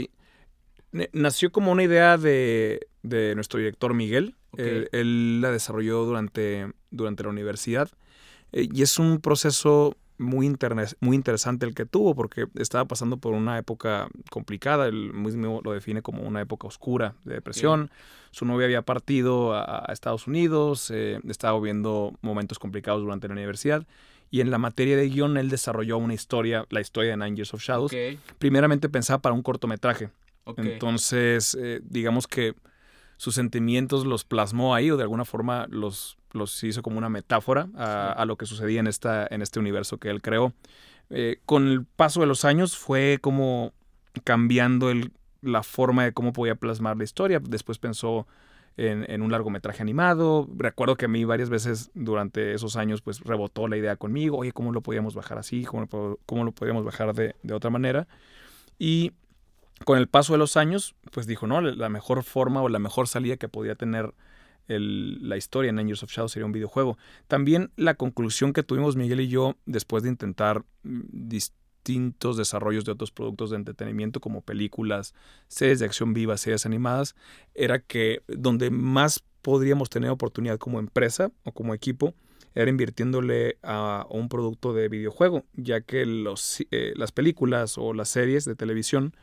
Nació 1.13 1.51
como 1.51 1.71
una 1.71 1.83
idea 1.83 2.17
de, 2.17 2.87
de 3.03 3.35
nuestro 3.35 3.59
director 3.59 3.93
Miguel. 3.93 4.35
Él, 4.57 4.89
él 4.91 5.41
la 5.41 5.51
desarrolló 5.51 6.03
durante, 6.05 6.71
durante 6.89 7.23
la 7.23 7.29
universidad. 7.29 7.89
Eh, 8.51 8.67
y 8.73 8.81
es 8.81 8.97
un 8.97 9.19
proceso 9.21 9.95
muy, 10.17 10.47
interne- 10.47 10.95
muy 10.99 11.15
interesante 11.15 11.65
el 11.65 11.75
que 11.75 11.85
tuvo, 11.85 12.15
porque 12.15 12.47
estaba 12.55 12.85
pasando 12.85 13.17
por 13.17 13.33
una 13.33 13.57
época 13.59 14.07
complicada. 14.31 14.87
Él 14.87 15.13
mismo 15.13 15.61
lo 15.63 15.71
define 15.73 16.01
como 16.01 16.23
una 16.23 16.41
época 16.41 16.67
oscura 16.67 17.13
de 17.23 17.35
depresión. 17.35 17.91
Su 18.31 18.45
novia 18.45 18.65
había 18.65 18.81
partido 18.81 19.53
a, 19.53 19.85
a 19.89 19.93
Estados 19.93 20.27
Unidos, 20.27 20.91
eh, 20.93 21.19
estaba 21.27 21.57
viviendo 21.59 22.13
momentos 22.21 22.57
complicados 22.59 23.01
durante 23.01 23.27
la 23.27 23.33
universidad. 23.33 23.85
Y 24.31 24.41
en 24.41 24.51
la 24.51 24.57
materia 24.57 24.97
de 24.97 25.09
guion, 25.09 25.37
él 25.37 25.49
desarrolló 25.49 25.97
una 25.97 26.13
historia, 26.13 26.65
la 26.69 26.81
historia 26.81 27.11
de 27.11 27.17
Nine 27.17 27.35
Years 27.37 27.53
of 27.53 27.61
Shadows. 27.61 27.91
Primeramente 28.39 28.89
pensaba 28.89 29.21
para 29.21 29.33
un 29.33 29.41
cortometraje. 29.41 30.09
Entonces, 30.57 31.55
eh, 31.59 31.81
digamos 31.83 32.27
que 32.27 32.55
sus 33.17 33.35
sentimientos 33.35 34.05
los 34.05 34.23
plasmó 34.23 34.73
ahí 34.75 34.89
o 34.91 34.97
de 34.97 35.03
alguna 35.03 35.25
forma 35.25 35.67
los, 35.69 36.17
los 36.31 36.63
hizo 36.63 36.81
como 36.81 36.97
una 36.97 37.09
metáfora 37.09 37.67
a, 37.75 38.13
Sí. 38.15 38.21
a 38.21 38.25
lo 38.25 38.37
que 38.37 38.45
sucedía 38.45 38.79
en, 38.79 38.87
esta, 38.87 39.27
en 39.29 39.41
este 39.41 39.59
universo 39.59 39.97
que 39.97 40.09
él 40.09 40.21
creó. 40.21 40.53
Eh, 41.09 41.39
con 41.45 41.67
el 41.67 41.85
paso 41.85 42.21
de 42.21 42.27
los 42.27 42.45
años 42.45 42.77
fue 42.77 43.19
como 43.21 43.73
cambiando 44.23 44.89
el- 44.89 45.11
la 45.41 45.63
forma 45.63 46.03
de 46.03 46.13
cómo 46.13 46.33
podía 46.33 46.55
plasmar 46.55 46.97
la 46.97 47.03
historia. 47.03 47.39
Después 47.41 47.77
pensó 47.77 48.27
en, 48.77 49.05
en 49.09 49.21
un 49.21 49.31
largometraje 49.31 49.81
animado. 49.81 50.47
Recuerdo 50.55 50.95
que 50.95 51.05
a 51.05 51.07
mí 51.09 51.23
varias 51.25 51.49
veces 51.49 51.91
durante 51.93 52.53
esos 52.53 52.75
años 52.75 53.01
pues 53.01 53.21
rebotó 53.21 53.67
la 53.67 53.77
idea 53.77 53.95
conmigo. 53.97 54.37
Oye, 54.37 54.51
¿cómo 54.51 54.71
lo 54.71 54.81
podíamos 54.81 55.15
bajar 55.15 55.37
así? 55.37 55.63
¿Cómo 55.65 55.87
lo, 55.91 56.19
cómo 56.25 56.43
lo 56.43 56.51
podíamos 56.51 56.83
bajar 56.85 57.13
de, 57.13 57.35
de 57.43 57.53
otra 57.53 57.69
manera? 57.69 58.07
Y 58.77 59.11
con 59.85 59.97
el 59.97 60.07
paso 60.07 60.33
de 60.33 60.39
los 60.39 60.57
años, 60.57 60.95
pues 61.11 61.27
dijo, 61.27 61.47
no, 61.47 61.61
la 61.61 61.89
mejor 61.89 62.23
forma 62.23 62.61
o 62.61 62.69
la 62.69 62.79
mejor 62.79 63.07
salida 63.07 63.37
que 63.37 63.49
podía 63.49 63.75
tener 63.75 64.13
el- 64.67 65.27
la 65.27 65.35
historia 65.35 65.69
en 65.69 65.79
Years 65.85 66.03
of 66.03 66.11
Shadow 66.11 66.29
sería 66.29 66.45
un 66.45 66.51
videojuego. 66.51 66.97
También 67.27 67.71
la 67.75 67.95
conclusión 67.95 68.53
que 68.53 68.63
tuvimos 68.63 68.95
Miguel 68.95 69.21
y 69.21 69.27
yo 69.27 69.55
después 69.65 70.03
de 70.03 70.09
intentar 70.09 70.63
mm, 70.83 71.01
distintos 71.11 72.37
desarrollos 72.37 72.85
de 72.85 72.91
otros 72.91 73.11
productos 73.11 73.49
de 73.49 73.55
entretenimiento 73.55 74.19
como 74.19 74.41
películas, 74.41 75.13
series 75.47 75.79
de 75.79 75.85
acción 75.85 76.13
viva, 76.13 76.37
series 76.37 76.65
animadas, 76.65 77.15
era 77.55 77.79
que 77.79 78.21
donde 78.27 78.69
más 78.69 79.23
podríamos 79.41 79.89
tener 79.89 80.11
oportunidad 80.11 80.59
como 80.59 80.79
empresa 80.79 81.31
o 81.43 81.51
como 81.51 81.73
equipo 81.73 82.13
era 82.55 82.69
invirtiéndole 82.69 83.57
a, 83.63 84.05
un 84.09 84.27
producto 84.27 84.73
de 84.73 84.89
videojuego, 84.89 85.45
ya 85.53 85.81
que 85.81 86.05
los, 86.05 86.61
eh, 86.71 86.93
las 86.95 87.11
películas 87.11 87.77
o 87.77 87.93
las 87.93 88.09
series 88.09 88.45
de 88.45 88.55
televisión 88.55 89.13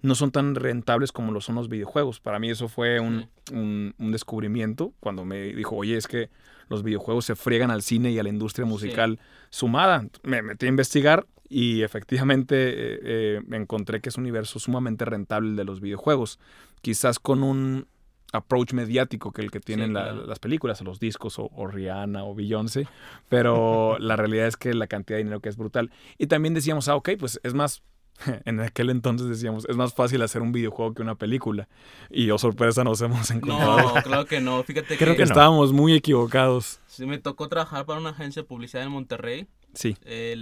no 0.00 0.14
son 0.14 0.30
tan 0.30 0.54
rentables 0.54 1.12
como 1.12 1.32
lo 1.32 1.40
son 1.40 1.56
los 1.56 1.68
videojuegos. 1.68 2.20
Para 2.20 2.38
mí 2.38 2.50
eso 2.50 2.68
fue 2.68 3.00
un, 3.00 3.28
un, 3.52 4.12
descubrimiento 4.12 4.92
cuando 5.00 5.24
me 5.24 5.52
dijo, 5.54 5.76
oye, 5.76 5.96
es 5.96 6.06
que 6.06 6.30
los 6.68 6.82
videojuegos 6.82 7.24
se 7.24 7.34
friegan 7.34 7.70
al 7.70 7.82
cine 7.82 8.10
y 8.10 8.18
a 8.18 8.22
la 8.22 8.28
industria 8.28 8.66
musical 8.66 9.18
sumada. 9.50 10.06
Me 10.22 10.42
metí 10.42 10.66
a 10.66 10.68
investigar 10.68 11.26
y 11.48 11.82
efectivamente 11.82 12.56
eh, 12.56 13.00
eh, 13.02 13.40
encontré 13.52 14.00
que 14.00 14.10
es 14.10 14.16
un 14.16 14.24
universo 14.24 14.58
sumamente 14.58 15.04
rentable 15.04 15.50
el 15.50 15.56
de 15.56 15.64
los 15.64 15.80
videojuegos. 15.80 16.38
Quizás 16.82 17.18
con 17.18 17.42
un 17.42 17.86
approach 18.32 18.74
mediático 18.74 19.32
que 19.32 19.40
el 19.40 19.50
que 19.50 19.60
tienen 19.60 19.94
las 19.94 20.38
películas, 20.38 20.80
o 20.82 20.84
los 20.84 21.00
discos, 21.00 21.36
o, 21.38 21.66
Rihanna, 21.66 22.24
o 22.24 22.34
Beyoncé, 22.34 22.86
pero 23.28 23.96
la 24.00 24.16
realidad 24.16 24.46
es 24.46 24.56
que 24.56 24.74
la 24.74 24.86
cantidad 24.86 25.16
de 25.16 25.24
dinero 25.24 25.40
que 25.40 25.48
es 25.48 25.56
brutal. 25.56 25.90
Y 26.18 26.26
también 26.26 26.54
decíamos, 26.54 26.88
ah, 26.88 26.96
ok, 26.96 27.10
pues 27.18 27.40
es 27.42 27.54
más, 27.54 27.82
en 28.44 28.60
aquel 28.60 28.90
entonces 28.90 29.28
decíamos, 29.28 29.66
es 29.68 29.76
más 29.76 29.94
fácil 29.94 30.22
hacer 30.22 30.42
un 30.42 30.52
videojuego 30.52 30.94
que 30.94 31.02
una 31.02 31.14
película. 31.14 31.68
Y 32.10 32.30
oh 32.30 32.38
sorpresa 32.38 32.84
nos 32.84 33.00
hemos 33.00 33.30
encontrado. 33.30 33.94
No, 33.94 34.02
claro 34.02 34.26
que 34.26 34.40
no, 34.40 34.62
fíjate 34.62 34.96
Creo 34.96 35.16
que, 35.16 35.22
estábamos 35.22 35.72
muy 35.72 35.94
equivocados. 35.94 36.80
Sí, 36.86 37.06
me 37.06 37.18
tocó 37.18 37.48
trabajar 37.48 37.86
para 37.86 38.00
una 38.00 38.10
agencia 38.10 38.42
de 38.42 38.48
publicidad 38.48 38.82
en 38.82 38.90
Monterrey. 38.90 39.46
Sí. 39.74 39.96
Eh, 40.04 40.36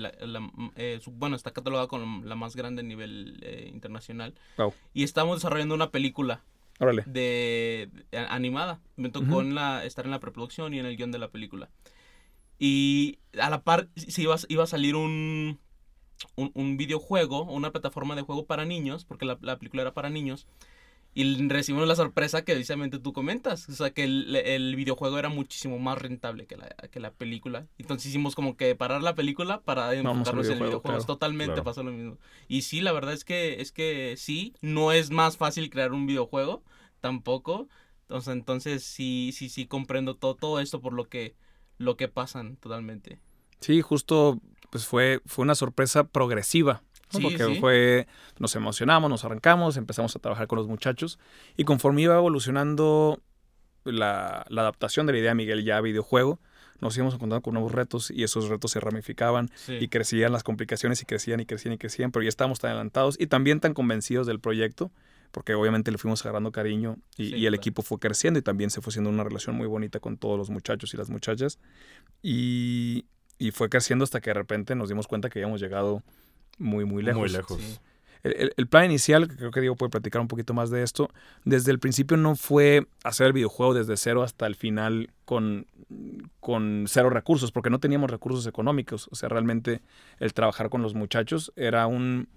eh, 0.76 1.00
bueno, 1.12 1.36
está 1.36 1.50
catalogada 1.50 1.88
como 1.88 2.24
la 2.24 2.36
más 2.36 2.56
grande 2.56 2.80
a 2.80 2.84
nivel 2.84 3.38
eh, 3.42 3.70
internacional. 3.72 4.34
Wow. 4.56 4.72
Y 4.94 5.02
estamos 5.02 5.38
desarrollando 5.38 5.74
una 5.74 5.90
película 5.90 6.42
de, 7.06 7.90
animada. 8.28 8.80
Me 8.96 9.10
tocó 9.10 9.40
en 9.40 9.54
la, 9.54 9.84
estar 9.84 10.04
en 10.04 10.10
la 10.10 10.20
preproducción 10.20 10.74
y 10.74 10.78
en 10.78 10.86
el 10.86 10.96
guion 10.96 11.12
de 11.12 11.18
la 11.18 11.28
película. 11.28 11.70
Y 12.58 13.18
a 13.38 13.50
la 13.50 13.62
par 13.62 13.88
se 13.96 14.22
iba, 14.22 14.36
iba 14.48 14.64
a 14.64 14.66
salir 14.66 14.96
un, 14.96 15.58
un, 16.34 16.76
videojuego, 16.76 17.44
una 17.44 17.72
plataforma 17.72 18.14
de 18.14 18.22
juego 18.22 18.46
para 18.46 18.64
niños, 18.64 19.04
porque 19.04 19.24
la, 19.24 19.38
la 19.40 19.58
película 19.58 19.82
era 19.82 19.94
para 19.94 20.10
niños. 20.10 20.46
Y 21.18 21.48
recibimos 21.48 21.88
la 21.88 21.96
sorpresa 21.96 22.44
que 22.44 22.52
precisamente 22.52 22.98
tú 22.98 23.14
comentas. 23.14 23.66
O 23.70 23.72
sea, 23.72 23.90
que 23.90 24.04
el, 24.04 24.76
videojuego 24.76 25.18
era 25.18 25.30
muchísimo 25.30 25.78
más 25.78 25.96
rentable 25.96 26.44
que 26.44 26.58
la, 26.58 26.68
que 26.90 27.00
la 27.00 27.10
película. 27.10 27.66
Entonces 27.78 28.10
hicimos 28.10 28.34
como 28.34 28.58
que 28.58 28.74
parar 28.74 29.02
la 29.02 29.14
película 29.14 29.62
para 29.62 29.94
enfocarnos 29.94 30.46
en 30.48 30.58
el 30.58 30.64
videojuego. 30.64 31.02
Totalmente 31.06 31.62
pasó 31.62 31.82
lo 31.82 31.90
mismo. 31.90 32.18
Y 32.48 32.62
sí, 32.62 32.82
la 32.82 32.92
verdad 32.92 33.14
es 33.14 33.24
que, 33.24 33.62
es 33.62 33.72
que 33.72 34.16
sí, 34.18 34.52
no 34.60 34.92
es 34.92 35.10
más 35.10 35.38
fácil 35.38 35.70
crear 35.70 35.94
un 35.94 36.06
videojuego, 36.06 36.62
tampoco. 37.00 37.66
Sea, 38.20 38.34
entonces 38.34 38.84
sí, 38.84 39.30
sí, 39.32 39.48
sí 39.48 39.64
comprendo 39.66 40.16
todo, 40.16 40.34
todo 40.34 40.60
esto 40.60 40.82
por 40.82 40.92
lo 40.92 41.08
que, 41.08 41.34
lo 41.78 41.96
que 41.96 42.08
pasan 42.08 42.56
totalmente. 42.56 43.20
Sí, 43.60 43.80
justo 43.82 44.40
pues 44.70 44.86
fue, 44.86 45.20
fue 45.26 45.42
una 45.44 45.54
sorpresa 45.54 46.04
progresiva 46.04 46.82
porque 47.10 47.56
fue, 47.60 48.06
nos 48.38 48.54
emocionamos, 48.56 49.10
nos 49.10 49.24
arrancamos, 49.24 49.76
empezamos 49.76 50.14
a 50.16 50.18
trabajar 50.18 50.46
con 50.46 50.58
los 50.58 50.66
muchachos 50.66 51.18
y 51.56 51.64
conforme 51.64 52.02
iba 52.02 52.16
evolucionando 52.16 53.20
la, 53.84 54.44
adaptación 54.50 55.06
de 55.06 55.12
la 55.12 55.18
idea 55.20 55.30
de 55.30 55.36
Miguel 55.36 55.64
ya 55.64 55.76
a 55.76 55.80
videojuego, 55.80 56.40
nos 56.80 56.96
íbamos 56.96 57.14
encontrando 57.14 57.42
con 57.42 57.54
nuevos 57.54 57.72
retos 57.72 58.10
y 58.10 58.22
esos 58.22 58.48
retos 58.48 58.72
se 58.72 58.80
ramificaban 58.80 59.50
y 59.68 59.88
crecían 59.88 60.32
las 60.32 60.42
complicaciones 60.42 61.00
y 61.00 61.06
crecían 61.06 61.40
y 61.40 61.46
crecían 61.46 61.74
y 61.74 61.78
crecían, 61.78 62.10
pero 62.10 62.22
ya 62.22 62.28
estábamos 62.28 62.58
tan 62.58 62.72
adelantados 62.72 63.16
y 63.18 63.28
también 63.28 63.60
tan 63.60 63.72
convencidos 63.72 64.26
del 64.26 64.40
proyecto, 64.40 64.90
porque 65.30 65.54
obviamente 65.54 65.90
le 65.90 65.98
fuimos 65.98 66.22
agarrando 66.22 66.52
cariño 66.52 66.98
y, 67.16 67.46
el 67.46 67.54
equipo 67.54 67.82
fue 67.82 67.98
creciendo 67.98 68.38
y 68.38 68.42
también 68.42 68.70
se 68.70 68.80
fue 68.82 68.90
haciendo 68.90 69.10
una 69.10 69.24
relación 69.24 69.56
muy 69.56 69.66
bonita 69.66 70.00
con 70.00 70.18
todos 70.18 70.36
los 70.36 70.50
muchachos 70.50 70.92
y 70.92 70.96
las 70.96 71.08
muchachas. 71.08 71.58
Y, 72.22 73.06
y 73.38 73.50
fue 73.50 73.68
creciendo 73.68 74.04
hasta 74.04 74.20
que 74.20 74.30
de 74.30 74.34
repente 74.34 74.74
nos 74.74 74.88
dimos 74.88 75.06
cuenta 75.06 75.28
que 75.28 75.38
habíamos 75.38 75.60
llegado 75.60 76.02
muy, 76.58 76.84
muy 76.84 77.02
lejos. 77.02 77.20
Muy 77.20 77.30
lejos. 77.30 77.80
El, 78.22 78.66
plan 78.66 78.86
inicial, 78.86 79.28
creo 79.28 79.52
que 79.52 79.60
Diego 79.60 79.76
puede 79.76 79.90
platicar 79.90 80.20
un 80.20 80.26
poquito 80.26 80.52
más 80.52 80.70
de 80.70 80.82
esto, 80.82 81.10
desde 81.44 81.70
el 81.70 81.78
principio 81.78 82.16
no 82.16 82.34
fue 82.34 82.86
hacer 83.04 83.28
el 83.28 83.32
videojuego 83.32 83.72
desde 83.72 83.96
cero 83.96 84.24
hasta 84.24 84.46
el 84.46 84.56
final 84.56 85.10
con, 85.24 85.66
con 86.40 86.86
cero 86.88 87.08
recursos, 87.10 87.52
porque 87.52 87.70
no 87.70 87.78
teníamos 87.78 88.10
recursos 88.10 88.46
económicos. 88.46 89.08
O 89.12 89.14
sea, 89.14 89.28
realmente 89.28 89.80
el 90.18 90.34
trabajar 90.34 90.70
con 90.70 90.82
los 90.82 90.94
muchachos 90.94 91.52
era 91.54 91.86
un, 91.86 92.28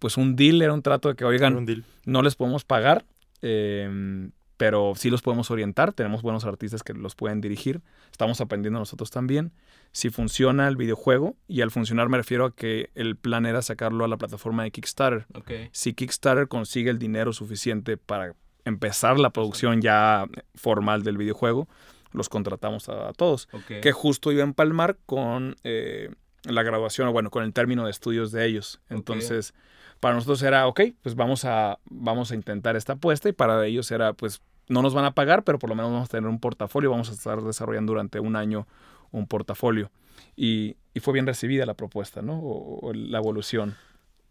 pues 0.00 0.16
un 0.16 0.34
deal, 0.34 0.62
era 0.62 0.72
un 0.72 0.82
trato 0.82 1.10
de 1.10 1.14
que, 1.14 1.24
oigan, 1.24 1.64
no 2.04 2.22
les 2.22 2.34
podemos 2.34 2.64
pagar, 2.64 3.04
eh, 3.40 4.28
pero 4.56 4.94
sí 4.96 5.10
los 5.10 5.22
podemos 5.22 5.50
orientar, 5.50 5.92
tenemos 5.92 6.22
buenos 6.22 6.44
artistas 6.44 6.82
que 6.82 6.94
los 6.94 7.14
pueden 7.14 7.40
dirigir, 7.40 7.82
estamos 8.10 8.40
aprendiendo 8.40 8.78
nosotros 8.78 9.10
también. 9.10 9.52
Si 9.92 10.10
funciona 10.10 10.68
el 10.68 10.76
videojuego, 10.76 11.36
y 11.48 11.60
al 11.60 11.70
funcionar 11.70 12.08
me 12.08 12.16
refiero 12.16 12.46
a 12.46 12.54
que 12.54 12.90
el 12.94 13.16
plan 13.16 13.46
era 13.46 13.62
sacarlo 13.62 14.04
a 14.04 14.08
la 14.08 14.16
plataforma 14.16 14.62
de 14.62 14.70
Kickstarter. 14.70 15.26
Si 15.72 15.94
Kickstarter 15.94 16.48
consigue 16.48 16.90
el 16.90 16.98
dinero 16.98 17.32
suficiente 17.32 17.96
para 17.96 18.34
empezar 18.64 19.18
la 19.18 19.30
producción 19.30 19.80
ya 19.80 20.26
formal 20.54 21.02
del 21.02 21.16
videojuego, 21.16 21.68
los 22.12 22.28
contratamos 22.28 22.88
a, 22.88 23.12
todos. 23.12 23.48
Que 23.66 23.92
justo 23.92 24.32
iba 24.32 24.42
a 24.42 24.46
empalmar 24.46 24.98
con 25.06 25.56
eh, 25.64 26.10
la 26.44 26.62
graduación, 26.62 27.08
o 27.08 27.12
bueno, 27.12 27.30
con 27.30 27.44
el 27.44 27.52
término 27.52 27.84
de 27.84 27.90
estudios 27.90 28.32
de 28.32 28.46
ellos. 28.46 28.80
Entonces 28.88 29.54
para 30.00 30.14
nosotros 30.14 30.42
era, 30.42 30.66
ok, 30.66 30.80
pues 31.02 31.14
vamos 31.14 31.44
a, 31.44 31.78
vamos 31.86 32.30
a 32.30 32.34
intentar 32.34 32.76
esta 32.76 32.94
apuesta 32.94 33.28
y 33.28 33.32
para 33.32 33.64
ellos 33.66 33.90
era, 33.90 34.12
pues 34.12 34.42
no 34.68 34.82
nos 34.82 34.94
van 34.94 35.04
a 35.04 35.14
pagar, 35.14 35.44
pero 35.44 35.58
por 35.58 35.70
lo 35.70 35.76
menos 35.76 35.92
vamos 35.92 36.08
a 36.08 36.10
tener 36.10 36.28
un 36.28 36.40
portafolio, 36.40 36.90
vamos 36.90 37.10
a 37.10 37.12
estar 37.12 37.40
desarrollando 37.42 37.92
durante 37.92 38.20
un 38.20 38.36
año 38.36 38.66
un 39.12 39.26
portafolio. 39.26 39.90
Y, 40.36 40.76
fue 41.00 41.12
bien 41.12 41.26
recibida 41.26 41.66
la 41.66 41.74
propuesta, 41.74 42.22
¿no? 42.22 42.40
O, 42.40 42.92
la 42.94 43.18
evolución. 43.18 43.76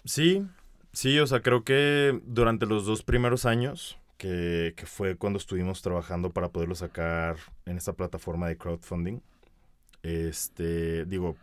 Sí, 0.03 0.45
sí, 0.93 1.19
o 1.19 1.27
sea, 1.27 1.41
creo 1.41 1.63
que 1.63 2.19
durante 2.25 2.65
los 2.65 2.85
dos 2.85 3.03
primeros 3.03 3.45
años, 3.45 3.97
que, 4.17 4.73
que 4.75 4.87
fue 4.87 5.15
cuando 5.15 5.37
estuvimos 5.37 5.83
trabajando 5.83 6.31
para 6.31 6.49
poderlo 6.49 6.73
sacar 6.73 7.37
en 7.65 7.77
esta 7.77 7.93
plataforma 7.93 8.47
de 8.47 8.57
crowdfunding, 8.57 9.19
este, 10.01 11.05
digo, 11.05 11.35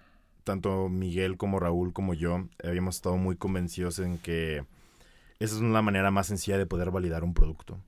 tanto 0.44 0.88
Miguel 0.88 1.36
como 1.36 1.60
Raúl 1.60 1.92
como 1.92 2.14
yo 2.14 2.46
habíamos 2.62 2.96
estado 2.96 3.16
muy 3.16 3.36
convencidos 3.36 3.98
en 3.98 4.18
que 4.18 4.64
esa 5.38 5.56
es 5.56 5.60
una 5.60 5.82
manera 5.82 6.10
más 6.10 6.28
sencilla 6.28 6.58
de 6.58 6.66
poder 6.66 6.90
validar 6.90 7.24
un 7.24 7.34
producto. 7.34 7.80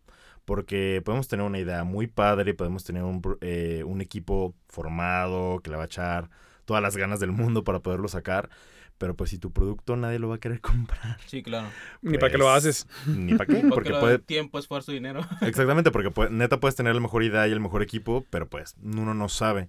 Porque 0.45 1.01
podemos 1.05 1.29
tener 1.29 1.47
una 1.47 1.59
idea 1.59 1.85
muy 1.85 2.07
padre, 2.07 2.53
podemos 2.53 2.85
tener 2.85 3.03
un, 3.03 3.23
eh, 3.41 3.83
un 3.87 4.01
equipo 4.01 4.55
formado 4.69 5.61
que 5.61 5.71
le 5.71 5.77
va 5.77 5.85
a 5.85 5.87
echar 5.87 6.31
todas 6.65 6.83
las 6.83 6.97
ganas 6.97 7.21
del 7.21 7.33
mundo 7.33 7.65
para 7.65 7.81
poderlo 7.81 8.09
sacar. 8.09 8.51
Pero 8.99 9.15
pues 9.15 9.31
si 9.31 9.39
tu 9.39 9.53
producto 9.53 9.97
nadie 9.97 10.19
lo 10.19 10.29
va 10.29 10.37
a 10.37 10.39
querer 10.39 10.61
comprar. 10.61 11.19
Sí, 11.27 11.43
claro. 11.43 11.69
ni 12.03 12.19
para 12.19 12.33
qué 12.33 12.39
lo 12.39 12.47
pues, 12.47 12.57
haces. 12.57 12.87
Ni 13.07 13.35
para 13.35 13.47
qué. 13.47 13.67
Porque, 13.69 13.93
puede... 13.93 14.19
Tiempo, 14.19 14.59
esfuerzo, 14.59 14.93
dinero. 14.93 15.21
Exactamente, 15.41 15.91
porque 15.91 16.11
neta 16.31 16.61
puedes 16.61 16.75
tener 16.75 16.95
la 16.95 17.01
mejor 17.01 17.23
idea 17.23 17.47
y 17.49 17.53
el 17.53 17.61
mejor 17.61 17.83
equipo, 17.83 18.25
pero 18.31 18.49
pues 18.49 18.75
uno 18.83 19.15
no 19.15 19.29
sabe. 19.29 19.67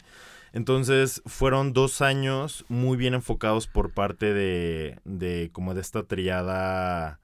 Entonces 0.55 1.21
fueron 1.25 1.73
dos 1.73 2.01
años 2.01 2.63
muy 2.69 2.95
bien 2.95 3.13
enfocados 3.13 3.67
por 3.67 3.91
parte 3.91 4.33
de, 4.33 4.99
de 5.03 5.49
como 5.51 5.73
de 5.73 5.81
esta 5.81 6.03
triada 6.03 7.19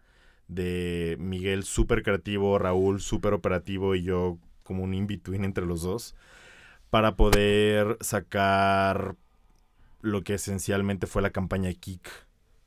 de 0.49 1.15
Miguel 1.17 1.63
súper 1.63 2.03
creativo, 2.03 2.59
Raúl 2.59 2.99
súper 2.99 3.33
operativo 3.33 3.95
y 3.95 4.03
yo 4.03 4.37
como 4.63 4.83
un 4.83 4.93
in-between 4.93 5.45
entre 5.45 5.65
los 5.65 5.81
dos 5.81 6.13
para 6.89 7.15
poder 7.15 7.97
sacar 8.01 9.15
lo 10.01 10.25
que 10.25 10.33
esencialmente 10.33 11.07
fue 11.07 11.21
la 11.21 11.29
campaña 11.29 11.71
Kik. 11.71 12.09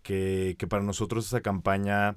Que, 0.02 0.56
que 0.59 0.66
para 0.66 0.83
nosotros 0.83 1.26
esa 1.26 1.42
campaña 1.42 2.16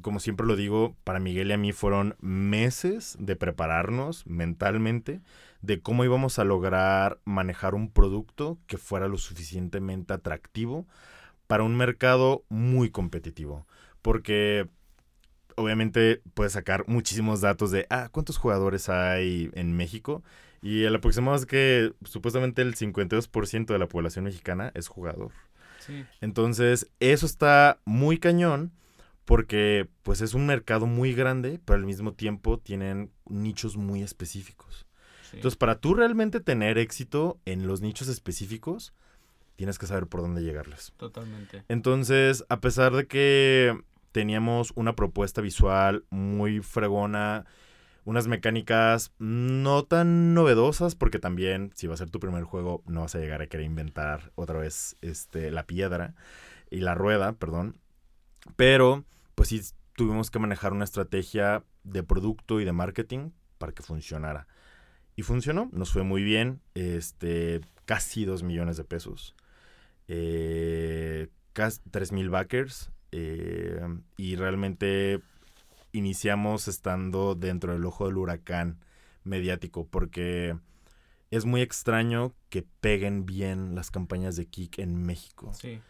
como 0.00 0.18
siempre 0.18 0.46
lo 0.46 0.56
digo, 0.56 0.96
para 1.04 1.20
Miguel 1.20 1.50
y 1.50 1.52
a 1.52 1.58
mí 1.58 1.72
fueron 1.72 2.16
meses 2.20 3.18
de 3.20 3.36
prepararnos 3.36 4.26
mentalmente 4.26 5.20
de 5.62 5.80
cómo 5.80 6.04
íbamos 6.04 6.38
a 6.38 6.44
lograr 6.44 7.20
manejar 7.24 7.74
un 7.74 7.90
producto 7.90 8.58
que 8.66 8.78
fuera 8.78 9.08
lo 9.08 9.18
suficientemente 9.18 10.12
atractivo 10.12 10.86
para 11.46 11.64
un 11.64 11.76
mercado 11.76 12.44
muy 12.48 12.90
competitivo. 12.90 13.66
Porque 14.02 14.68
obviamente 15.56 16.22
puedes 16.34 16.52
sacar 16.52 16.84
muchísimos 16.88 17.40
datos 17.40 17.70
de, 17.70 17.86
ah, 17.90 18.08
¿cuántos 18.10 18.38
jugadores 18.38 18.88
hay 18.88 19.50
en 19.54 19.76
México? 19.76 20.22
Y 20.62 20.84
el 20.84 20.94
aproximado 20.94 21.36
es 21.36 21.46
que 21.46 21.92
supuestamente 22.04 22.62
el 22.62 22.74
52% 22.74 23.66
de 23.66 23.78
la 23.78 23.88
población 23.88 24.24
mexicana 24.24 24.72
es 24.74 24.88
jugador. 24.88 25.32
Entonces, 26.20 26.88
eso 27.00 27.26
está 27.26 27.80
muy 27.84 28.18
cañón 28.18 28.72
porque 29.24 29.88
pues 30.02 30.20
es 30.20 30.34
un 30.34 30.46
mercado 30.46 30.86
muy 30.86 31.14
grande, 31.14 31.60
pero 31.64 31.78
al 31.78 31.86
mismo 31.86 32.12
tiempo 32.12 32.58
tienen 32.58 33.10
nichos 33.26 33.76
muy 33.76 34.02
específicos. 34.02 34.86
Entonces, 35.32 35.56
para 35.56 35.78
tú 35.78 35.94
realmente 35.94 36.40
tener 36.40 36.78
éxito 36.78 37.38
en 37.44 37.66
los 37.66 37.80
nichos 37.80 38.08
específicos, 38.08 38.92
tienes 39.56 39.78
que 39.78 39.86
saber 39.86 40.06
por 40.06 40.22
dónde 40.22 40.42
llegarles. 40.42 40.92
Totalmente. 40.96 41.64
Entonces, 41.68 42.44
a 42.48 42.60
pesar 42.60 42.94
de 42.94 43.06
que 43.06 43.78
teníamos 44.12 44.72
una 44.74 44.96
propuesta 44.96 45.40
visual 45.40 46.04
muy 46.10 46.60
fregona, 46.60 47.44
unas 48.04 48.26
mecánicas 48.26 49.12
no 49.18 49.84
tan 49.84 50.34
novedosas, 50.34 50.94
porque 50.94 51.18
también 51.18 51.72
si 51.74 51.86
va 51.86 51.94
a 51.94 51.98
ser 51.98 52.10
tu 52.10 52.20
primer 52.20 52.44
juego 52.44 52.82
no 52.86 53.02
vas 53.02 53.14
a 53.14 53.18
llegar 53.18 53.42
a 53.42 53.46
querer 53.46 53.66
inventar 53.66 54.32
otra 54.34 54.58
vez 54.58 54.96
este, 55.00 55.50
la 55.50 55.66
piedra 55.66 56.14
y 56.70 56.80
la 56.80 56.94
rueda, 56.94 57.34
perdón. 57.34 57.76
Pero, 58.56 59.04
pues 59.34 59.50
sí, 59.50 59.60
tuvimos 59.94 60.30
que 60.30 60.38
manejar 60.38 60.72
una 60.72 60.84
estrategia 60.84 61.62
de 61.84 62.02
producto 62.02 62.60
y 62.60 62.64
de 62.64 62.72
marketing 62.72 63.30
para 63.58 63.72
que 63.72 63.82
funcionara. 63.82 64.46
Y 65.20 65.22
funcionó, 65.22 65.68
nos 65.74 65.92
fue 65.92 66.02
muy 66.02 66.22
bien, 66.22 66.62
este, 66.72 67.60
casi 67.84 68.24
2 68.24 68.42
millones 68.42 68.78
de 68.78 68.84
pesos, 68.84 69.34
eh, 70.08 71.28
casi 71.52 71.78
3 71.90 72.12
mil 72.12 72.30
backers, 72.30 72.90
eh, 73.12 73.82
y 74.16 74.36
realmente 74.36 75.20
iniciamos 75.92 76.68
estando 76.68 77.34
dentro 77.34 77.74
del 77.74 77.84
ojo 77.84 78.06
del 78.06 78.16
huracán 78.16 78.78
mediático, 79.22 79.86
porque 79.86 80.56
es 81.30 81.44
muy 81.44 81.60
extraño 81.60 82.32
que 82.48 82.64
peguen 82.80 83.26
bien 83.26 83.74
las 83.74 83.90
campañas 83.90 84.36
de 84.36 84.46
Kik 84.46 84.78
en 84.78 85.04
México. 85.04 85.52
Sí. 85.52 85.82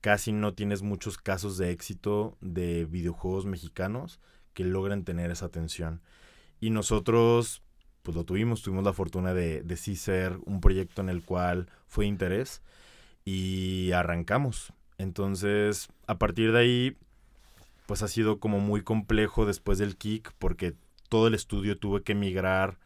Casi 0.00 0.32
no 0.32 0.54
tienes 0.54 0.80
muchos 0.80 1.18
casos 1.18 1.58
de 1.58 1.72
éxito 1.72 2.38
de 2.40 2.86
videojuegos 2.86 3.44
mexicanos 3.44 4.18
que 4.54 4.64
logren 4.64 5.04
tener 5.04 5.30
esa 5.30 5.44
atención. 5.44 6.00
Y 6.58 6.70
nosotros, 6.70 7.62
pues 8.08 8.16
lo 8.16 8.24
tuvimos, 8.24 8.62
tuvimos 8.62 8.84
la 8.84 8.94
fortuna 8.94 9.34
de, 9.34 9.60
de 9.60 9.76
sí 9.76 9.94
ser 9.94 10.38
un 10.46 10.62
proyecto 10.62 11.02
en 11.02 11.10
el 11.10 11.22
cual 11.22 11.68
fue 11.86 12.06
interés 12.06 12.62
y 13.26 13.92
arrancamos. 13.92 14.72
Entonces, 14.96 15.90
a 16.06 16.16
partir 16.16 16.52
de 16.52 16.58
ahí, 16.58 16.96
pues 17.84 18.02
ha 18.02 18.08
sido 18.08 18.40
como 18.40 18.60
muy 18.60 18.80
complejo 18.80 19.44
después 19.44 19.76
del 19.76 19.98
kick 19.98 20.32
porque 20.38 20.74
todo 21.10 21.26
el 21.26 21.34
estudio 21.34 21.76
tuvo 21.76 22.00
que 22.00 22.14
migrar 22.14 22.78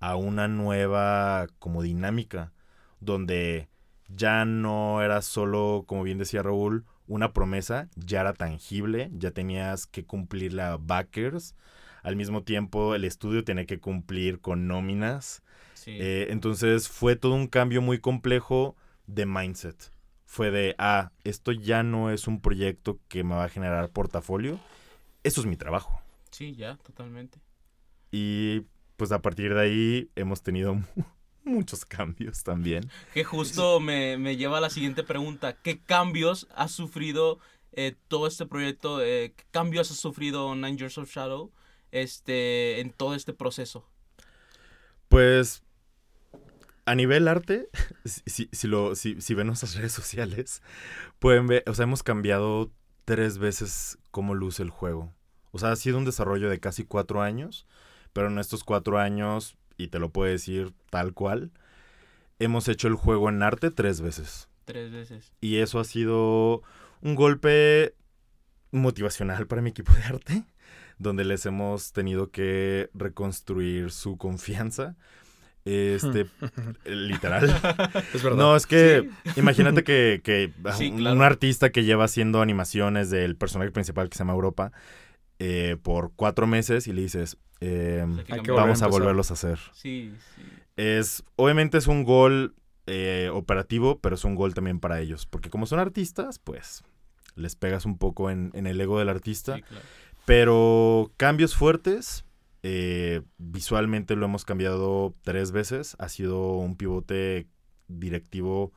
a 0.00 0.16
una 0.16 0.48
nueva 0.48 1.46
como 1.58 1.82
dinámica 1.82 2.54
donde 3.00 3.68
ya 4.08 4.46
no 4.46 5.02
era 5.02 5.20
solo, 5.20 5.84
como 5.86 6.04
bien 6.04 6.16
decía 6.16 6.42
Raúl, 6.42 6.86
una 7.06 7.34
promesa, 7.34 7.90
ya 7.96 8.22
era 8.22 8.32
tangible, 8.32 9.10
ya 9.12 9.30
tenías 9.30 9.86
que 9.86 10.06
cumplir 10.06 10.54
la 10.54 10.78
backers, 10.78 11.54
al 12.04 12.14
mismo 12.14 12.44
tiempo 12.44 12.94
el 12.94 13.04
estudio 13.04 13.42
tenía 13.42 13.66
que 13.66 13.80
cumplir 13.80 14.40
con 14.40 14.68
nóminas, 14.68 15.42
Sí. 15.74 15.96
eh, 16.00 16.28
entonces 16.30 16.88
fue 16.88 17.16
todo 17.16 17.34
un 17.34 17.48
cambio 17.48 17.82
muy 17.82 17.98
complejo 17.98 18.76
de 19.08 19.26
mindset. 19.26 19.92
Fue 20.24 20.50
de, 20.52 20.74
ah, 20.78 21.10
esto 21.24 21.50
ya 21.52 21.82
no 21.82 22.10
es 22.10 22.26
un 22.28 22.40
proyecto 22.40 22.98
que 23.08 23.24
me 23.24 23.34
va 23.34 23.44
a 23.44 23.48
generar 23.48 23.90
portafolio, 23.90 24.60
esto 25.24 25.40
es 25.40 25.46
mi 25.46 25.56
trabajo. 25.56 26.00
sí, 26.30 26.54
ya, 26.54 26.76
totalmente. 26.78 27.38
Y 28.10 28.62
pues 28.96 29.10
a 29.12 29.20
partir 29.22 29.54
de 29.54 29.60
ahí 29.60 30.10
hemos 30.14 30.42
tenido 30.42 30.76
muchos 31.44 31.84
cambios 31.84 32.42
también. 32.42 32.88
Que 33.12 33.24
justo 33.24 33.80
me, 33.80 34.16
me 34.18 34.36
lleva 34.36 34.58
a 34.58 34.60
la 34.60 34.70
siguiente 34.70 35.02
pregunta. 35.02 35.56
¿Qué 35.62 35.80
cambios 35.80 36.46
ha 36.54 36.68
sufrido 36.68 37.38
eh, 37.72 37.94
todo 38.08 38.26
este 38.26 38.46
proyecto? 38.46 39.02
eh, 39.02 39.32
¿Qué 39.36 39.44
cambios 39.50 39.90
ha 39.90 39.94
sufrido 39.94 40.54
Nine 40.54 40.76
Years 40.76 40.98
of 40.98 41.10
Shadow 41.10 41.50
este, 41.94 42.80
en 42.80 42.90
todo 42.90 43.14
este 43.14 43.32
proceso? 43.32 43.88
Pues 45.08 45.62
a 46.86 46.94
nivel 46.94 47.28
arte, 47.28 47.68
si, 48.04 48.48
si, 48.52 48.66
lo, 48.66 48.94
si, 48.94 49.20
si 49.20 49.34
ven 49.34 49.46
nuestras 49.46 49.76
redes 49.76 49.92
sociales, 49.92 50.62
pueden 51.18 51.46
ver, 51.46 51.64
o 51.66 51.74
sea, 51.74 51.84
hemos 51.84 52.02
cambiado 52.02 52.70
tres 53.04 53.38
veces 53.38 53.98
cómo 54.10 54.34
luce 54.34 54.62
el 54.62 54.70
juego. 54.70 55.12
O 55.52 55.58
sea, 55.58 55.72
ha 55.72 55.76
sido 55.76 55.98
un 55.98 56.04
desarrollo 56.04 56.50
de 56.50 56.60
casi 56.60 56.84
cuatro 56.84 57.22
años, 57.22 57.66
pero 58.12 58.28
en 58.28 58.38
estos 58.38 58.64
cuatro 58.64 58.98
años, 58.98 59.56
y 59.76 59.88
te 59.88 59.98
lo 59.98 60.10
puedo 60.10 60.30
decir 60.30 60.72
tal 60.90 61.14
cual, 61.14 61.52
hemos 62.38 62.68
hecho 62.68 62.88
el 62.88 62.94
juego 62.94 63.28
en 63.28 63.42
arte 63.42 63.70
tres 63.70 64.00
veces. 64.00 64.48
Tres 64.64 64.90
veces. 64.90 65.32
Y 65.40 65.58
eso 65.58 65.78
ha 65.78 65.84
sido 65.84 66.62
un 67.02 67.14
golpe 67.14 67.94
motivacional 68.72 69.46
para 69.46 69.62
mi 69.62 69.70
equipo 69.70 69.92
de 69.92 70.02
arte, 70.02 70.44
donde 70.98 71.24
les 71.24 71.46
hemos 71.46 71.92
tenido 71.92 72.30
que 72.30 72.90
reconstruir 72.94 73.90
su 73.90 74.16
confianza. 74.16 74.96
Este, 75.64 76.26
literal. 76.84 77.44
Es 78.12 78.22
verdad. 78.22 78.38
No, 78.38 78.54
es 78.56 78.66
que 78.66 79.08
imagínate 79.36 79.82
que, 79.82 80.20
que 80.22 80.52
Sí, 80.76 80.90
un, 80.90 80.98
claro. 80.98 81.16
un 81.16 81.22
artista 81.22 81.70
que 81.70 81.84
lleva 81.84 82.04
haciendo 82.04 82.42
animaciones 82.42 83.10
del 83.10 83.36
personaje 83.36 83.70
principal 83.70 84.08
que 84.08 84.16
se 84.16 84.20
llama 84.20 84.34
Europa 84.34 84.72
eh, 85.38 85.76
por 85.82 86.12
cuatro 86.14 86.46
meses 86.46 86.86
y 86.86 86.92
le 86.92 87.02
dices, 87.02 87.38
eh, 87.60 88.04
a 88.30 88.52
vamos 88.52 88.82
a 88.82 88.88
volverlos 88.88 89.30
a 89.30 89.34
hacer. 89.34 89.58
Sí, 89.72 90.12
sí. 90.36 90.42
Es, 90.76 91.24
obviamente 91.36 91.78
es 91.78 91.86
un 91.86 92.04
gol 92.04 92.54
eh, 92.86 93.30
operativo, 93.32 94.00
pero 94.00 94.16
es 94.16 94.24
un 94.24 94.34
gol 94.34 94.54
también 94.54 94.80
para 94.80 95.00
ellos. 95.00 95.26
Porque 95.26 95.50
como 95.50 95.66
son 95.66 95.78
artistas, 95.78 96.38
pues 96.38 96.84
les 97.36 97.56
pegas 97.56 97.84
un 97.86 97.96
poco 97.98 98.30
en, 98.30 98.50
en 98.54 98.66
el 98.66 98.80
ego 98.80 98.98
del 98.98 99.08
artista. 99.08 99.56
sí, 99.56 99.62
claro. 99.62 99.84
Pero 100.26 101.12
cambios 101.16 101.54
fuertes, 101.54 102.24
eh, 102.62 103.22
visualmente 103.38 104.16
lo 104.16 104.24
hemos 104.26 104.44
cambiado 104.44 105.14
tres 105.22 105.52
veces. 105.52 105.96
Ha 105.98 106.08
sido 106.08 106.52
un 106.56 106.76
pivote 106.76 107.46
directivo 107.88 108.72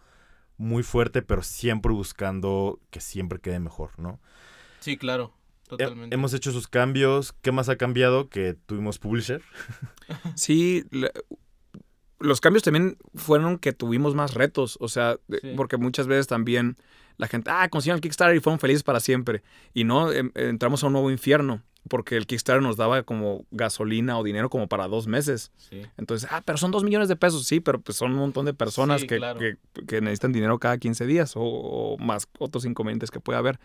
muy 0.58 0.84
fuerte, 0.84 1.22
pero 1.22 1.44
siempre 1.44 1.92
buscando 1.94 2.80
que 2.90 3.00
siempre 3.00 3.40
quede 3.40 3.60
mejor, 3.60 3.98
¿no? 4.00 4.20
Sí, 4.80 4.98
claro. 4.98 5.34
Totalmente. 5.68 6.16
hemos 6.16 6.34
hecho 6.34 6.54
sus 6.54 6.68
cambios. 6.70 7.34
¿Qué 7.42 7.52
más 7.52 7.68
ha 7.68 7.76
cambiado? 7.76 8.30
Que 8.30 8.54
tuvimos 8.54 9.00
publisher. 9.00 9.42
Sí, 10.36 10.86
la- 10.92 11.12
los 12.20 12.42
cambios 12.42 12.64
también 12.64 12.98
fueron 13.16 13.58
que 13.60 13.74
tuvimos 13.74 14.16
más 14.16 14.34
retos, 14.34 14.78
o 14.82 14.88
sea, 14.88 15.18
Sí. 15.30 15.54
porque 15.56 15.78
muchas 15.78 16.08
veces 16.08 16.28
también 16.28 16.78
la 17.18 17.28
gente, 17.28 17.50
ah, 17.52 17.68
consiguieron 17.70 17.98
el 17.98 18.02
Kickstarter 18.02 18.36
y 18.36 18.40
fueron 18.40 18.60
felices 18.60 18.84
para 18.84 19.00
siempre. 19.00 19.42
Y 19.74 19.84
no, 19.84 20.12
em- 20.12 20.32
entramos 20.36 20.84
a 20.84 20.88
un 20.88 20.94
nuevo 20.94 21.10
infierno, 21.12 21.64
porque 21.90 22.16
el 22.18 22.28
Kickstarter 22.28 22.62
nos 22.62 22.76
daba 22.78 23.02
como 23.04 23.46
gasolina 23.52 24.20
o 24.20 24.24
dinero 24.24 24.50
como 24.50 24.68
para 24.68 24.88
dos 24.88 25.08
meses. 25.08 25.52
Sí. 25.58 25.82
Entonces, 25.98 26.30
ah, 26.32 26.42
pero 26.46 26.58
son 26.58 26.70
dos 26.72 26.84
millones 26.84 27.08
de 27.08 27.16
pesos, 27.16 27.46
sí, 27.48 27.60
pero 27.60 27.80
pues 27.82 27.98
son 27.98 28.12
un 28.12 28.18
montón 28.20 28.46
de 28.46 28.54
personas 28.54 29.02
Sí, 29.02 29.08
que, 29.08 29.18
claro. 29.18 29.40
que- 29.40 29.58
que 29.88 30.02
necesitan 30.02 30.32
dinero 30.34 30.60
cada 30.60 30.78
15 30.78 31.06
días 31.06 31.36
o, 31.36 31.42
o 31.42 31.98
más 31.98 32.28
otros 32.40 32.66
inconvenientes 32.66 33.10
que 33.10 33.20
puede 33.20 33.40
haber. 33.40 33.60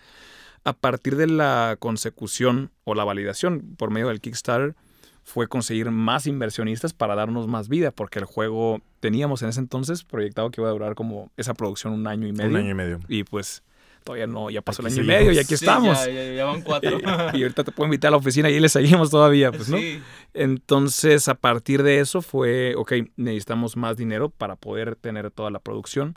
A 0.64 0.72
partir 0.72 1.16
de 1.16 1.26
la 1.26 1.76
consecución 1.78 2.70
o 2.84 2.94
la 2.94 3.04
validación 3.04 3.74
por 3.76 3.90
medio 3.90 4.08
del 4.08 4.20
Kickstarter, 4.20 4.76
fue 5.24 5.46
conseguir 5.46 5.90
más 5.90 6.26
inversionistas 6.26 6.92
para 6.92 7.14
darnos 7.14 7.46
más 7.46 7.68
vida, 7.68 7.90
porque 7.90 8.18
el 8.18 8.24
juego 8.24 8.80
teníamos 9.00 9.42
en 9.42 9.48
ese 9.50 9.60
entonces 9.60 10.04
proyectado 10.04 10.50
que 10.50 10.60
iba 10.60 10.68
a 10.68 10.72
durar 10.72 10.94
como 10.94 11.30
esa 11.36 11.54
producción 11.54 11.92
un 11.92 12.06
año 12.06 12.26
y 12.26 12.32
medio. 12.32 12.50
Un 12.50 12.56
año 12.56 12.70
y 12.70 12.74
medio. 12.74 13.00
Y 13.08 13.24
pues 13.24 13.62
todavía 14.04 14.26
no, 14.26 14.50
ya 14.50 14.62
pasó 14.62 14.82
Aquí 14.82 14.88
el 14.88 14.94
año 15.00 15.04
y 15.04 15.06
medio 15.06 15.32
y 15.32 15.38
aquí 15.38 15.48
Sí, 15.56 15.64
estamos. 15.64 15.96
Ya, 16.06 16.10
ya- 16.12 16.32
ya 16.34 16.44
van 16.44 16.62
cuatro. 16.62 16.98
Y, 17.34 17.38
y 17.38 17.42
ahorita 17.42 17.62
te 17.62 17.70
puedo 17.70 17.86
invitar 17.86 18.08
a 18.08 18.10
la 18.12 18.16
oficina 18.16 18.50
y 18.50 18.54
ahí 18.54 18.60
le 18.60 18.68
seguimos 18.68 19.10
todavía, 19.10 19.52
pues, 19.52 19.68
¿no? 19.68 19.76
Sí, 19.78 20.00
Entonces, 20.34 21.28
a 21.28 21.34
partir 21.34 21.82
de 21.84 22.00
eso 22.00 22.20
fue, 22.20 22.74
ok, 22.76 22.92
necesitamos 23.16 23.76
más 23.76 23.96
dinero 23.96 24.28
para 24.28 24.56
poder 24.56 24.96
tener 24.96 25.30
toda 25.30 25.50
la 25.50 25.60
producción. 25.60 26.16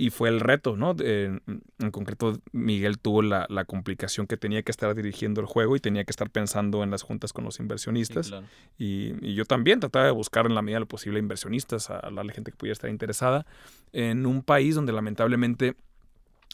Y 0.00 0.10
fue 0.10 0.28
el 0.28 0.38
reto, 0.38 0.76
¿no? 0.76 0.94
En, 1.00 1.42
en 1.80 1.90
concreto, 1.90 2.38
Miguel 2.52 3.00
tuvo 3.00 3.20
la, 3.20 3.46
la 3.50 3.64
complicación 3.64 4.28
que 4.28 4.36
tenía 4.36 4.62
que 4.62 4.70
estar 4.70 4.94
dirigiendo 4.94 5.40
el 5.40 5.46
juego 5.48 5.74
y 5.74 5.80
tenía 5.80 6.04
que 6.04 6.12
estar 6.12 6.30
pensando 6.30 6.84
en 6.84 6.92
las 6.92 7.02
juntas 7.02 7.32
con 7.32 7.44
los 7.44 7.56
sí, 7.56 7.62
inversionistas. 7.62 8.28
claro. 8.28 8.46
y, 8.78 9.12
y 9.20 9.34
yo 9.34 9.44
también 9.44 9.80
trataba 9.80 10.04
de 10.04 10.12
buscar 10.12 10.46
en 10.46 10.54
la 10.54 10.62
medida 10.62 10.76
de 10.76 10.80
lo 10.80 10.86
posible 10.86 11.18
inversionistas, 11.18 11.90
a, 11.90 11.98
a 11.98 12.10
la 12.10 12.32
gente 12.32 12.52
que 12.52 12.56
pudiera 12.56 12.74
estar 12.74 12.88
interesada, 12.88 13.44
en 13.92 14.24
un 14.24 14.42
país 14.42 14.76
donde 14.76 14.92
lamentablemente 14.92 15.74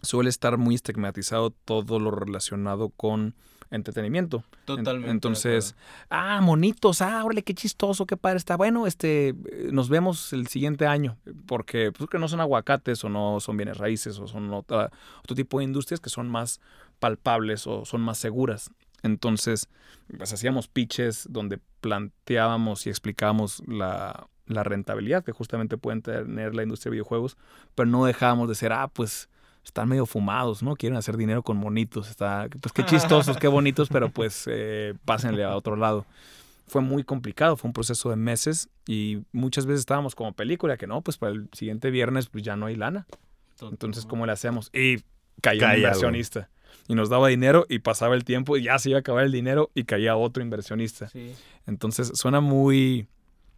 suele 0.02 0.30
estar 0.30 0.58
muy 0.58 0.74
estigmatizado 0.74 1.50
todo 1.50 1.98
lo 1.98 2.10
relacionado 2.10 2.90
con 2.90 3.34
entretenimiento. 3.70 4.44
En- 4.52 4.64
Totalmente. 4.66 5.10
entonces, 5.10 5.74
ah, 6.10 6.40
monitos, 6.42 7.02
ah, 7.02 7.24
órale, 7.24 7.42
qué 7.42 7.54
chistoso, 7.54 8.06
qué 8.06 8.16
padre 8.16 8.36
está. 8.38 8.56
Bueno, 8.56 8.86
este, 8.86 9.28
eh, 9.28 9.34
nos 9.72 9.88
vemos 9.88 10.32
el 10.32 10.46
siguiente 10.46 10.86
año, 10.86 11.16
porque 11.46 11.90
pues, 11.90 12.08
que 12.08 12.18
no 12.18 12.28
son 12.28 12.40
aguacates 12.40 13.02
o 13.04 13.08
no 13.08 13.40
son 13.40 13.56
bienes 13.56 13.78
raíces 13.78 14.18
o 14.18 14.26
son 14.28 14.52
otra- 14.52 14.90
otro 15.20 15.34
tipo 15.34 15.58
de 15.58 15.64
industrias 15.64 16.00
que 16.00 16.10
son 16.10 16.28
más 16.28 16.60
palpables 17.00 17.66
o 17.66 17.84
son 17.84 18.00
más 18.02 18.18
seguras. 18.18 18.70
Entonces, 19.02 19.68
pues 20.16 20.32
hacíamos 20.32 20.68
pitches 20.68 21.26
donde 21.30 21.58
planteábamos 21.80 22.86
y 22.86 22.90
explicábamos 22.90 23.62
la, 23.66 24.26
la 24.46 24.62
rentabilidad 24.62 25.24
que 25.24 25.32
justamente 25.32 25.76
pueden 25.78 26.02
tener 26.02 26.54
la 26.54 26.62
industria 26.62 26.90
de 26.90 26.94
videojuegos, 26.96 27.36
pero 27.74 27.88
no 27.88 28.04
dejábamos 28.04 28.48
de 28.48 28.54
ser, 28.54 28.72
ah, 28.72 28.88
pues 28.88 29.28
están 29.64 29.88
medio 29.88 30.06
fumados, 30.06 30.62
¿no? 30.62 30.76
Quieren 30.76 30.96
hacer 30.96 31.16
dinero 31.16 31.42
con 31.42 31.56
monitos, 31.56 32.10
está, 32.10 32.48
pues 32.60 32.72
qué 32.72 32.84
chistosos, 32.84 33.36
qué 33.38 33.48
bonitos, 33.48 33.88
pero 33.88 34.10
pues 34.10 34.44
eh, 34.46 34.94
pásenle 35.04 35.44
a 35.44 35.56
otro 35.56 35.76
lado. 35.76 36.06
Fue 36.66 36.80
muy 36.80 37.04
complicado, 37.04 37.56
fue 37.56 37.68
un 37.68 37.72
proceso 37.72 38.10
de 38.10 38.16
meses 38.16 38.68
y 38.86 39.22
muchas 39.32 39.66
veces 39.66 39.80
estábamos 39.80 40.14
como 40.14 40.32
película, 40.32 40.76
que 40.76 40.86
no, 40.86 41.00
pues 41.02 41.18
para 41.18 41.32
el 41.32 41.48
siguiente 41.52 41.90
viernes 41.90 42.28
pues 42.28 42.44
ya 42.44 42.56
no 42.56 42.66
hay 42.66 42.76
lana. 42.76 43.06
Entonces, 43.60 44.04
¿cómo 44.06 44.26
le 44.26 44.32
hacemos? 44.32 44.70
Y 44.72 44.98
caía, 45.40 45.60
Caía, 45.60 45.68
un 45.68 45.76
inversionista. 45.76 46.50
Y 46.88 46.94
nos 46.94 47.08
daba 47.08 47.28
dinero 47.28 47.64
y 47.68 47.78
pasaba 47.78 48.14
el 48.14 48.24
tiempo 48.24 48.56
y 48.56 48.64
ya 48.64 48.78
se 48.78 48.90
iba 48.90 48.98
a 48.98 49.00
acabar 49.00 49.24
el 49.24 49.32
dinero 49.32 49.70
y 49.74 49.84
caía 49.84 50.16
otro 50.16 50.42
inversionista. 50.42 51.08
Sí. 51.08 51.34
Entonces 51.66 52.12
suena 52.14 52.40
muy 52.40 53.06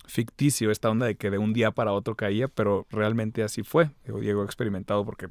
ficticio 0.07 0.71
esta 0.71 0.90
onda 0.90 1.07
de 1.07 1.16
que 1.16 1.31
de 1.31 1.38
un 1.38 1.53
día 1.53 1.73
para 1.73 1.92
otro 1.92 2.14
caía, 2.14 2.47
pero 2.49 2.87
realmente 2.90 3.42
así 3.42 3.62
fue. 3.62 3.90
Diego 4.21 4.42
ha 4.42 4.45
experimentado 4.45 5.05
porque 5.05 5.29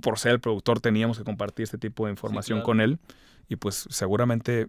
por 0.00 0.18
ser 0.18 0.32
el 0.32 0.40
productor 0.40 0.80
teníamos 0.80 1.18
que 1.18 1.24
compartir 1.24 1.64
este 1.64 1.78
tipo 1.78 2.06
de 2.06 2.12
información 2.12 2.58
claro. 2.58 2.66
con 2.66 2.80
él 2.80 2.98
y 3.48 3.56
pues 3.56 3.86
seguramente 3.90 4.68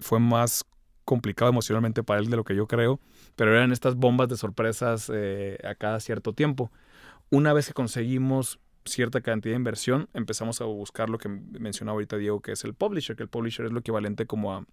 fue 0.00 0.20
más 0.20 0.64
complicado 1.04 1.50
emocionalmente 1.50 2.02
para 2.02 2.20
él 2.20 2.30
de 2.30 2.36
lo 2.36 2.44
que 2.44 2.56
yo 2.56 2.66
creo, 2.66 2.98
pero 3.36 3.54
eran 3.54 3.72
estas 3.72 3.94
bombas 3.96 4.28
de 4.28 4.36
sorpresas 4.36 5.10
eh, 5.12 5.58
a 5.64 5.74
cada 5.74 6.00
cierto 6.00 6.32
tiempo. 6.32 6.72
Una 7.30 7.52
vez 7.52 7.66
que 7.68 7.74
conseguimos 7.74 8.58
cierta 8.86 9.20
cantidad 9.20 9.52
de 9.52 9.58
inversión, 9.58 10.08
empezamos 10.14 10.60
a 10.60 10.64
buscar 10.64 11.10
lo 11.10 11.18
que 11.18 11.28
mencionaba 11.28 11.94
ahorita 11.96 12.16
Diego, 12.16 12.40
que 12.40 12.52
es 12.52 12.64
el 12.64 12.74
publisher, 12.74 13.16
que 13.16 13.22
el 13.22 13.28
publisher 13.28 13.66
es 13.66 13.72
lo 13.72 13.80
equivalente 13.80 14.26
como 14.26 14.52
a 14.54 14.64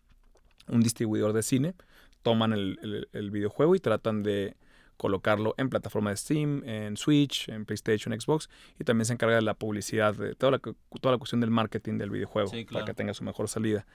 un 0.67 0.81
distribuidor 0.81 1.33
de 1.33 1.43
cine. 1.43 1.75
Toman 2.21 2.53
el, 2.53 2.77
el- 2.81 3.09
el 3.13 3.31
videojuego 3.31 3.75
y 3.75 3.79
tratan 3.79 4.21
de 4.23 4.55
colocarlo 5.01 5.55
en 5.57 5.71
plataforma 5.71 6.11
de 6.11 6.15
Steam, 6.17 6.61
en 6.63 6.95
Switch, 6.95 7.49
en 7.49 7.65
PlayStation, 7.65 8.13
Xbox, 8.21 8.51
y 8.79 8.83
también 8.83 9.05
se 9.07 9.13
encarga 9.13 9.33
de 9.37 9.41
la 9.41 9.55
publicidad, 9.55 10.13
de 10.13 10.35
toda 10.35 10.51
la, 10.51 10.59
toda 10.59 11.13
la 11.13 11.17
cuestión 11.17 11.41
del 11.41 11.49
marketing 11.49 11.97
del 11.97 12.11
videojuego, 12.11 12.49
Sí, 12.49 12.65
para 12.71 12.85
que 12.85 12.93
tenga 12.93 13.11
su 13.15 13.23
mejor 13.23 13.47
salida. 13.47 13.87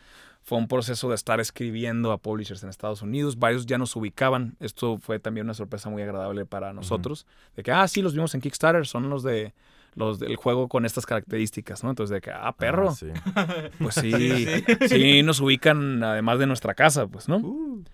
Fue 0.43 0.59
un 0.59 0.67
proceso 0.67 1.09
de 1.09 1.15
estar 1.15 1.39
escribiendo 1.39 2.11
a 2.11 2.19
publishers 2.19 2.65
en 2.65 2.71
Estados 2.71 3.03
Unidos, 3.03 3.39
varios 3.39 3.67
ya 3.67 3.79
nos 3.79 3.95
ubicaban, 3.95 4.57
esto 4.59 4.99
fue 4.99 5.21
también 5.21 5.47
una 5.47 5.55
sorpresa 5.55 5.89
muy 5.91 6.03
agradable 6.03 6.45
para 6.45 6.73
nosotros, 6.73 7.25
de 7.55 7.63
que, 7.63 7.71
ah, 7.71 7.87
sí, 7.87 8.03
los 8.03 8.13
vimos 8.13 8.35
en 8.35 8.41
Kickstarter, 8.41 8.85
son 8.85 9.09
los 9.09 9.23
de 9.23 9.55
los 9.95 10.19
del 10.19 10.37
juego 10.37 10.69
con 10.69 10.85
estas 10.85 11.07
características, 11.07 11.83
¿no? 11.83 11.89
Entonces 11.89 12.13
de 12.13 12.21
que, 12.21 12.31
ah, 12.31 12.53
perro, 12.59 12.91
Ah, 12.91 12.95
sí. 12.95 13.07
pues 13.79 13.95
sí, 14.03 14.11
Sí, 14.11 14.89
sí, 14.89 15.23
nos 15.23 15.41
ubican 15.41 16.03
además 16.03 16.39
de 16.41 16.47
nuestra 16.47 16.75
casa, 16.75 17.07
pues, 17.07 17.29
¿no? 17.29 17.39
Uh, 17.39 17.85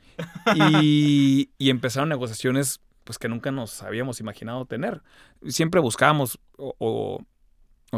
Y, 0.57 1.51
y 1.59 1.71
empezaron 1.71 2.09
negociaciones 2.09 2.81
pues 3.05 3.19
que 3.19 3.29
nunca 3.29 3.51
nos 3.51 3.83
habíamos 3.83 4.21
imaginado 4.21 4.65
tener. 4.67 5.03
Siempre 5.47 5.81
buscábamos 5.81 6.39
o, 6.57 7.21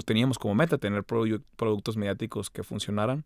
teníamos 0.05 0.39
como 0.39 0.55
meta 0.55 0.79
tener 0.79 1.05
produ- 1.05 1.43
productos 1.57 1.97
mediáticos 1.97 2.51
que 2.51 2.63
funcionaran, 2.63 3.25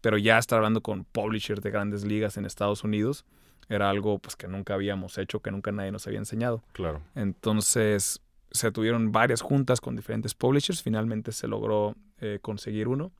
pero 0.00 0.16
ya 0.16 0.38
estar 0.38 0.56
hablando 0.58 0.80
con 0.80 1.04
publishers 1.04 1.60
de 1.62 1.70
grandes 1.70 2.04
ligas 2.04 2.36
en 2.36 2.44
Estados 2.44 2.84
Unidos 2.84 3.24
era 3.68 3.90
algo 3.90 4.18
pues 4.18 4.34
que 4.36 4.48
nunca 4.48 4.74
habíamos 4.74 5.18
hecho, 5.18 5.40
que 5.40 5.50
nunca 5.50 5.72
nadie 5.72 5.92
nos 5.92 6.06
había 6.06 6.20
enseñado. 6.20 6.62
claro. 6.72 7.02
Entonces 7.14 8.20
se 8.50 8.72
tuvieron 8.72 9.12
varias 9.12 9.42
juntas 9.42 9.80
con 9.80 9.94
diferentes 9.96 10.34
publishers, 10.34 10.82
finalmente 10.82 11.32
se 11.32 11.46
logró 11.48 11.94
eh, 12.20 12.38
conseguir 12.40 12.88
uno. 12.88 13.12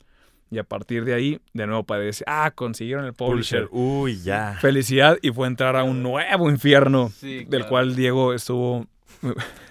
Y 0.51 0.57
a 0.57 0.63
partir 0.63 1.05
de 1.05 1.13
ahí, 1.13 1.39
de 1.53 1.67
nuevo 1.67 1.83
para 1.83 2.01
decir, 2.01 2.25
ah, 2.27 2.51
consiguieron 2.55 3.05
el 3.05 3.13
publisher. 3.13 3.67
Publisher. 3.67 3.91
Uy, 4.01 4.21
ya. 4.23 4.57
Felicidad 4.59 5.17
y 5.21 5.31
fue 5.31 5.47
entrar 5.47 5.75
a 5.75 5.83
un 5.83 6.01
nuevo 6.01 6.49
infierno 6.49 7.09
Sí, 7.15 7.39
del 7.39 7.47
claro. 7.47 7.67
cual 7.69 7.95
Diego 7.95 8.33
estuvo 8.33 8.87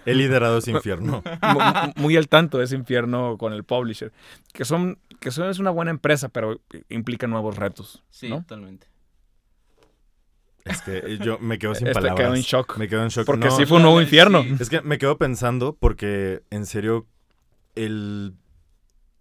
He 0.07 0.15
liderado 0.15 0.59
ese 0.59 0.71
infierno. 0.71 1.23
mu- 1.43 1.93
muy 1.97 2.17
al 2.17 2.29
tanto 2.29 2.59
de 2.59 2.65
ese 2.65 2.77
infierno 2.77 3.37
con 3.39 3.53
el 3.53 3.65
publisher. 3.65 4.13
Que 4.53 4.65
son, 4.65 4.99
que 5.21 5.31
son, 5.31 5.49
es 5.49 5.59
una 5.59 5.71
buena 5.71 5.91
empresa, 5.91 6.29
pero 6.29 6.61
implica 6.91 7.27
nuevos 7.27 7.57
retos. 7.57 8.03
Sí, 8.11 8.29
¿no? 8.29 8.37
totalmente. 8.43 8.87
Es 10.65 10.83
que 10.83 11.19
yo 11.25 11.39
me 11.39 11.59
quedo 11.59 11.75
sin 11.75 11.87
Este 11.87 11.95
palabras. 12.01 12.25
quedó 12.27 12.35
en 12.35 12.43
shock. 12.43 12.77
Me 12.77 12.89
quedo 12.89 13.03
en 13.03 13.09
shock. 13.09 13.25
Porque 13.27 13.47
No, 13.49 13.57
sí 13.57 13.65
fue 13.67 13.79
un 13.79 13.85
nuevo 13.85 13.99
Sí. 13.99 14.05
infierno. 14.05 14.45
Es 14.61 14.69
que 14.69 14.81
me 14.83 14.99
quedo 14.99 15.17
pensando 15.19 15.77
porque, 15.79 16.43
en 16.51 16.67
serio, 16.67 17.07
el... 17.75 18.35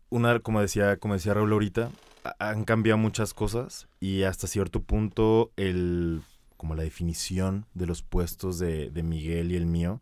Una, 0.10 0.40
como 0.40 0.62
decía, 0.62 0.98
como 0.98 1.14
decía 1.16 1.34
Raúl 1.34 1.52
ahorita, 1.52 1.92
ha- 2.24 2.50
han 2.50 2.64
cambiado 2.64 2.98
muchas 2.98 3.34
cosas 3.34 3.88
y 4.00 4.24
hasta 4.24 4.48
cierto 4.48 4.82
punto 4.82 5.52
el... 5.58 6.22
como 6.58 6.76
la 6.76 6.84
definición 6.84 7.66
de 7.74 7.88
los 7.88 8.04
puestos 8.04 8.60
de, 8.60 8.90
de 8.90 9.04
Miguel 9.04 9.52
y 9.52 9.56
el 9.58 9.66
mío 9.66 10.02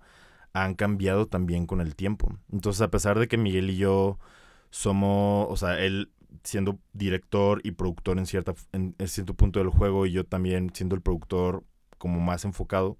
han 0.54 0.76
cambiado 0.76 1.28
también 1.28 1.66
con 1.66 1.82
el 1.82 1.96
tiempo. 1.96 2.38
Entonces, 2.52 2.82
a 2.82 2.90
pesar 2.92 3.20
de 3.20 3.28
que 3.28 3.38
Miguel 3.38 3.70
y 3.72 3.78
yo 3.78 4.20
somos, 4.70 5.48
o 5.50 5.58
sea, 5.58 5.80
él 5.84 6.12
siendo 6.44 6.80
director 6.94 7.60
y 7.64 7.72
productor 7.72 8.18
en, 8.20 8.26
cierta, 8.26 8.54
en 8.72 8.96
cierto 9.08 9.34
punto 9.34 9.60
del 9.60 9.70
juego 9.70 10.06
y 10.06 10.12
yo 10.12 10.26
también 10.26 10.72
siendo 10.74 10.96
el 10.96 11.02
productor 11.02 11.64
como 11.98 12.20
más 12.22 12.46
enfocado, 12.46 12.98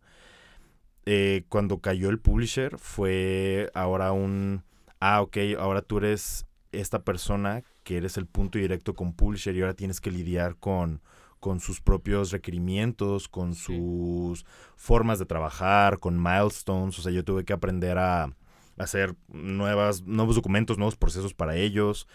eh, 1.06 1.46
cuando 1.50 1.80
cayó 1.80 2.10
el 2.10 2.20
publisher 2.20 2.78
fue 2.78 3.70
ahora 3.74 4.12
un, 4.12 4.64
ah, 5.00 5.22
ok, 5.22 5.38
ahora 5.60 5.82
tú 5.82 5.98
eres 6.00 6.46
esta 6.80 7.04
persona 7.04 7.64
que 7.84 7.98
eres 7.98 8.18
el 8.18 8.26
punto 8.28 8.58
directo 8.58 8.94
con 8.94 9.14
publisher 9.14 9.56
y 9.56 9.62
ahora 9.62 9.74
tienes 9.74 10.02
que 10.02 10.12
lidiar 10.12 10.56
con, 10.58 11.02
con 11.40 11.60
sus 11.60 11.82
propios 11.82 12.32
requerimientos, 12.32 13.28
con 13.28 13.54
Sí. 13.56 13.76
sus 13.78 14.46
formas 14.76 15.20
de 15.20 15.26
trabajar, 15.26 16.00
con 16.00 16.22
milestones, 16.22 16.98
o 17.00 17.02
sea, 17.02 17.12
yo 17.12 17.24
tuve 17.24 17.46
que 17.46 17.54
aprender 17.54 17.98
a 17.98 18.34
hacer 18.78 19.16
nuevas, 19.28 20.04
nuevos 20.04 20.36
documentos, 20.36 20.78
nuevos 20.78 20.96
procesos 20.98 21.34
para 21.34 21.56
ellos. 21.56 22.08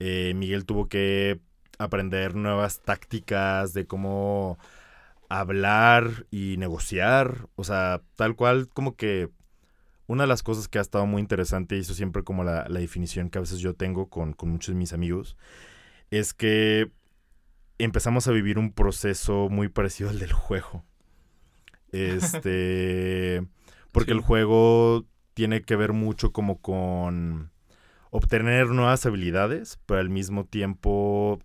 Eh, 0.00 0.32
Miguel 0.34 0.64
tuvo 0.64 0.88
que 0.88 1.40
aprender 1.78 2.34
nuevas 2.34 2.80
tácticas 2.82 3.72
de 3.72 3.86
cómo 3.86 4.58
hablar 5.28 6.26
y 6.30 6.56
negociar. 6.56 7.48
O 7.56 7.64
sea, 7.64 8.02
tal 8.16 8.34
cual 8.36 8.68
como 8.68 8.96
que 8.96 9.30
una 10.08 10.24
de 10.24 10.26
las 10.26 10.42
cosas 10.42 10.66
que 10.66 10.78
ha 10.78 10.82
estado 10.82 11.06
muy 11.06 11.20
interesante, 11.20 11.76
y 11.76 11.80
eso 11.80 11.94
siempre 11.94 12.24
como 12.24 12.42
la, 12.42 12.66
la 12.68 12.80
definición 12.80 13.30
que 13.30 13.38
a 13.38 13.42
veces 13.42 13.60
yo 13.60 13.74
tengo 13.74 14.08
con, 14.08 14.32
con 14.32 14.48
muchos 14.50 14.74
de 14.74 14.78
mis 14.78 14.92
amigos, 14.92 15.36
es 16.10 16.34
que 16.34 16.90
empezamos 17.78 18.26
a 18.26 18.32
vivir 18.32 18.58
un 18.58 18.72
proceso 18.72 19.48
muy 19.48 19.68
parecido 19.68 20.10
al 20.10 20.18
del 20.18 20.32
juego. 20.32 20.84
Este, 21.92 23.46
porque 23.92 24.12
Sí. 24.12 24.18
el 24.18 24.22
juego 24.22 25.06
tiene 25.34 25.62
que 25.62 25.74
ver 25.76 25.92
mucho 25.94 26.32
como 26.32 26.60
con 26.60 27.50
obtener 28.10 28.66
nuevas 28.68 29.06
habilidades, 29.06 29.78
pero 29.86 30.00
al 30.00 30.10
mismo 30.10 30.44
tiempo 30.44 31.38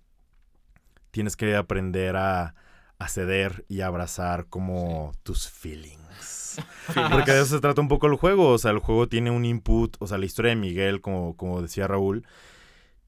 tienes 1.12 1.36
que 1.38 1.56
aprender 1.56 2.15
a, 2.17 2.56
a 2.99 3.08
ceder 3.08 3.65
y 3.69 3.82
abrazar 3.82 4.47
como 4.47 5.13
tus 5.23 5.49
feelings. 5.49 6.42
Porque 7.12 7.32
de 7.32 7.42
eso 7.42 7.56
se 7.56 7.62
trata 7.62 7.82
un 7.82 7.88
poco 7.88 8.08
el 8.08 8.16
juego. 8.16 8.50
O 8.50 8.58
sea, 8.58 8.72
el 8.72 8.80
juego 8.80 9.08
tiene 9.08 9.32
un 9.32 9.46
input. 9.46 9.96
O 10.00 10.08
sea, 10.08 10.18
la 10.18 10.26
historia 10.26 10.50
de 10.50 10.56
Miguel, 10.56 11.02
como, 11.02 11.36
como 11.38 11.62
decía 11.62 11.88
Raúl, 11.88 12.26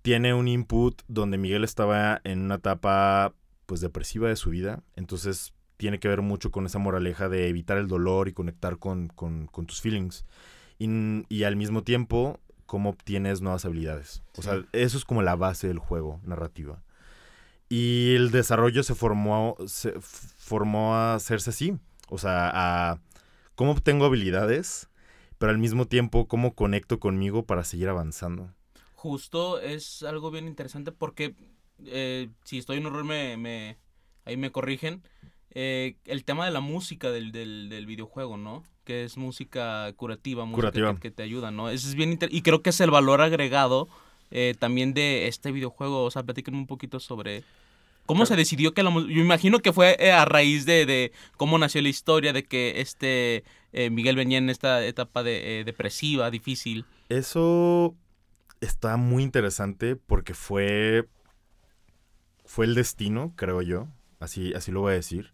tiene 0.02 0.34
un 0.34 0.48
input 0.48 1.02
donde 1.08 1.38
Miguel 1.38 1.64
estaba 1.64 2.22
en 2.24 2.42
una 2.42 2.56
etapa 2.56 3.34
pues 3.66 3.82
depresiva 3.82 4.30
de 4.30 4.36
su 4.36 4.52
vida. 4.52 4.84
Entonces 4.96 5.54
tiene 5.78 6.00
que 6.00 6.08
ver 6.08 6.22
mucho 6.22 6.52
con 6.52 6.66
esa 6.66 6.80
moraleja 6.80 7.28
de 7.30 7.50
evitar 7.50 7.78
el 7.78 7.88
dolor 7.88 8.28
y 8.28 8.34
conectar 8.34 8.78
con, 8.78 9.08
con- 9.10 9.48
con 9.48 9.66
tus 9.66 9.82
feelings. 9.82 10.26
Y, 10.80 10.88
y 11.30 11.44
al 11.44 11.56
mismo 11.56 11.84
tiempo, 11.84 12.40
cómo 12.66 12.90
obtienes 12.92 13.42
nuevas 13.42 13.66
habilidades. 13.66 14.24
O 14.38 14.42
sea, 14.42 14.64
eso 14.74 14.98
es 14.98 15.06
como 15.06 15.22
la 15.22 15.36
base 15.36 15.68
del 15.68 15.80
juego 15.80 16.20
narrativa. 16.24 16.82
Y 17.68 18.14
el 18.16 18.30
desarrollo 18.32 18.84
se 18.84 18.94
formó, 18.94 19.58
se 19.66 19.94
formó 20.00 20.96
a 20.96 21.16
hacerse 21.16 21.50
así. 21.50 21.78
O 22.10 22.18
sea, 22.20 22.52
a 22.54 23.00
cómo 23.56 23.72
obtengo 23.72 24.06
habilidades, 24.06 24.90
pero 25.38 25.52
al 25.52 25.58
mismo 25.58 25.86
tiempo 25.88 26.28
cómo 26.28 26.54
conecto 26.54 27.00
conmigo 27.00 27.46
para 27.46 27.64
seguir 27.64 27.90
avanzando. 27.90 28.54
Justo 28.94 29.60
es 29.60 30.04
algo 30.04 30.32
bien 30.32 30.48
interesante 30.48 30.92
porque 30.92 31.36
eh, 31.86 32.30
si 32.44 32.58
estoy 32.58 32.78
en 32.78 32.86
un 32.86 32.94
error 32.94 33.06
me, 33.06 33.38
me- 33.38 33.78
ahí 34.26 34.38
me 34.38 34.52
corrigen. 34.52 35.04
Eh, 35.58 35.96
el 36.06 36.26
tema 36.26 36.46
de 36.46 36.52
la 36.52 36.60
música 36.60 37.12
del, 37.12 37.32
del, 37.32 37.70
del 37.70 37.86
videojuego, 37.86 38.36
¿no? 38.36 38.64
Que 38.84 39.04
es 39.06 39.16
música 39.16 39.92
curativa, 39.96 40.44
música 40.46 40.56
Curativa. 40.72 40.94
Que, 40.96 41.00
que 41.00 41.12
te 41.12 41.24
ayuda, 41.24 41.52
¿no? 41.52 41.70
Eso 41.70 41.88
es 41.88 41.96
bien 41.96 42.12
inter- 42.12 42.34
y 42.34 42.42
creo 42.42 42.62
que 42.62 42.72
es 42.72 42.82
el 42.82 42.92
valor 42.92 43.22
agregado 43.22 43.88
eh, 44.32 44.54
también 44.60 44.94
de 44.94 45.28
este 45.28 45.52
videojuego. 45.54 46.04
O 46.04 46.12
sea, 46.12 46.24
platíquenme 46.24 46.58
un 46.60 46.68
poquito 46.68 47.00
sobre 47.00 47.44
cómo 48.06 48.26
se 48.26 48.36
decidió 48.36 48.74
que 48.74 48.84
la. 48.84 48.92
Yo 48.92 49.22
imagino 49.22 49.60
que 49.60 49.74
fue 49.74 49.96
eh, 50.00 50.12
a 50.12 50.26
raíz 50.26 50.66
de, 50.66 50.86
de 50.86 51.12
cómo 51.38 51.58
nació 51.58 51.82
la 51.82 51.90
historia, 51.90 52.34
de 52.34 52.44
que 52.44 52.82
este 52.82 53.44
eh, 53.74 53.90
Miguel 53.90 54.16
venía 54.16 54.38
en 54.38 54.50
esta 54.50 54.84
etapa 54.86 55.24
de, 55.24 55.60
eh, 55.60 55.64
depresiva, 55.64 56.30
difícil. 56.32 56.86
Eso 57.10 57.96
está 58.62 58.98
muy 58.98 59.24
interesante 59.24 59.96
porque 59.96 60.34
fue. 60.34 61.08
Fue 62.46 62.66
el 62.66 62.76
destino, 62.76 63.34
creo 63.36 63.62
yo. 63.62 63.88
Así, 64.20 64.54
así 64.54 64.72
lo 64.72 64.82
voy 64.82 64.92
a 64.92 64.96
decir. 64.96 65.34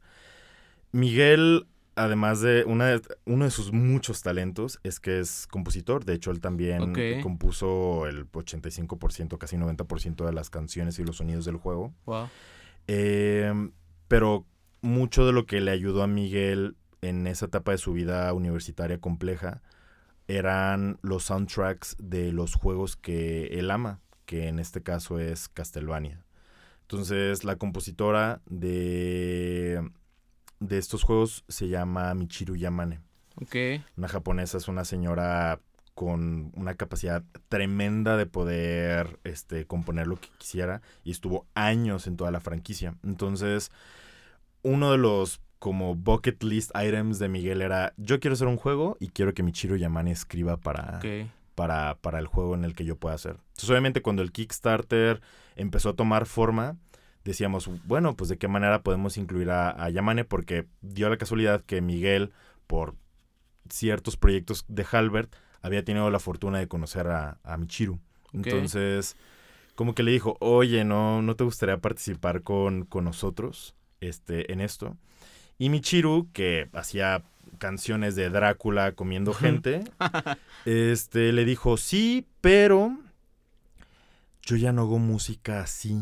Miguel, 0.91 1.67
además 1.95 2.41
de, 2.41 2.63
una 2.65 2.87
de- 2.87 3.01
uno 3.25 3.45
de 3.45 3.51
sus 3.51 3.71
muchos 3.71 4.21
talentos, 4.21 4.79
es 4.83 4.99
que 4.99 5.19
es 5.19 5.47
compositor. 5.47 6.05
De 6.05 6.13
hecho, 6.13 6.31
él 6.31 6.39
también 6.41 6.93
compuso 7.21 8.07
el 8.07 8.29
85%, 8.31 9.37
casi 9.37 9.57
90% 9.57 10.25
de 10.25 10.33
las 10.33 10.49
canciones 10.49 10.99
y 10.99 11.03
los 11.03 11.17
sonidos 11.17 11.45
del 11.45 11.57
juego. 11.57 11.93
Wow. 12.05 12.29
Eh, 12.93 13.53
pero 14.09 14.45
mucho 14.81 15.25
de 15.25 15.31
lo 15.31 15.45
que 15.45 15.61
le 15.61 15.71
ayudó 15.71 16.03
a 16.03 16.07
Miguel 16.07 16.75
en 17.01 17.25
esa 17.25 17.45
etapa 17.45 17.71
de 17.71 17.77
su 17.77 17.93
vida 17.93 18.33
universitaria 18.33 18.99
compleja 18.99 19.61
eran 20.27 20.99
los 21.01 21.23
soundtracks 21.23 21.95
de 21.99 22.33
los 22.33 22.55
juegos 22.55 22.97
que 22.97 23.47
él 23.57 23.71
ama, 23.71 24.01
que 24.25 24.49
en 24.49 24.59
este 24.59 24.83
caso 24.83 25.19
es 25.19 25.47
Castlevania. 25.47 26.25
Entonces, 26.81 27.45
la 27.45 27.55
compositora 27.55 28.41
de, 28.45 29.89
de 30.59 30.77
estos 30.77 31.03
juegos 31.03 31.45
se 31.47 31.69
llama 31.69 32.13
Michiru 32.13 32.57
Yamane. 32.57 32.99
Ok. 33.35 33.55
Una 33.95 34.09
japonesa 34.09 34.57
es 34.57 34.67
una 34.67 34.83
señora 34.83 35.61
con 36.01 36.51
una 36.55 36.73
capacidad 36.73 37.23
tremenda 37.47 38.17
de 38.17 38.25
poder 38.25 39.19
este, 39.23 39.67
componer 39.67 40.07
lo 40.07 40.15
que 40.15 40.29
quisiera 40.39 40.81
y 41.03 41.11
estuvo 41.11 41.45
años 41.53 42.07
en 42.07 42.17
toda 42.17 42.31
la 42.31 42.39
franquicia. 42.39 42.95
Entonces, 43.03 43.71
uno 44.63 44.91
de 44.91 44.97
los 44.97 45.41
como 45.59 45.93
bucket 45.93 46.41
list 46.41 46.71
items 46.73 47.19
de 47.19 47.29
Miguel 47.29 47.61
era, 47.61 47.93
yo 47.97 48.19
quiero 48.19 48.33
hacer 48.33 48.47
un 48.47 48.57
juego 48.57 48.97
y 48.99 49.09
quiero 49.09 49.35
que 49.35 49.43
Michiru 49.43 49.75
Yamane 49.75 50.09
escriba 50.09 50.57
para, 50.57 50.97
Ok. 50.97 51.29
para, 51.53 51.99
para 52.01 52.17
el 52.17 52.25
juego 52.25 52.55
en 52.55 52.63
el 52.65 52.73
que 52.73 52.83
yo 52.83 52.95
pueda 52.95 53.13
hacer. 53.13 53.33
Entonces, 53.49 53.69
obviamente, 53.69 54.01
cuando 54.01 54.23
el 54.23 54.31
Kickstarter 54.31 55.21
empezó 55.55 55.89
a 55.89 55.93
tomar 55.95 56.25
forma, 56.25 56.77
decíamos, 57.23 57.69
bueno, 57.85 58.15
pues 58.15 58.27
de 58.31 58.39
qué 58.39 58.47
manera 58.47 58.81
podemos 58.81 59.17
incluir 59.17 59.51
a, 59.51 59.69
a 59.69 59.91
Yamane, 59.91 60.25
porque 60.25 60.65
dio 60.81 61.07
la 61.11 61.17
casualidad 61.17 61.61
que 61.63 61.79
Miguel, 61.79 62.31
por 62.65 62.95
ciertos 63.69 64.17
proyectos 64.17 64.65
de 64.67 64.83
Halbert, 64.91 65.31
había 65.61 65.83
tenido 65.83 66.09
la 66.09 66.19
fortuna 66.19 66.59
de 66.59 66.67
conocer 66.67 67.07
a, 67.07 67.37
a 67.43 67.57
Michiru. 67.57 67.99
Entonces, 68.33 69.15
como 69.75 69.93
que 69.95 70.03
le 70.03 70.11
dijo, 70.11 70.37
oye, 70.39 70.83
¿no, 70.83 71.21
no 71.21 71.35
te 71.35 71.43
gustaría 71.43 71.77
participar 71.77 72.41
con, 72.43 72.85
con 72.85 73.03
nosotros 73.05 73.75
este, 73.99 74.51
en 74.51 74.61
esto? 74.61 74.97
Y 75.57 75.69
Michiru, 75.69 76.29
que 76.33 76.69
hacía 76.73 77.23
canciones 77.57 78.15
de 78.15 78.29
Drácula 78.29 78.93
comiendo 78.93 79.33
gente, 79.33 79.83
este, 80.65 81.31
le 81.33 81.45
dijo, 81.45 81.77
sí, 81.77 82.25
pero 82.41 82.97
yo 84.43 84.55
ya 84.55 84.71
no 84.71 84.81
hago 84.83 84.97
música 84.99 85.61
así. 85.61 86.01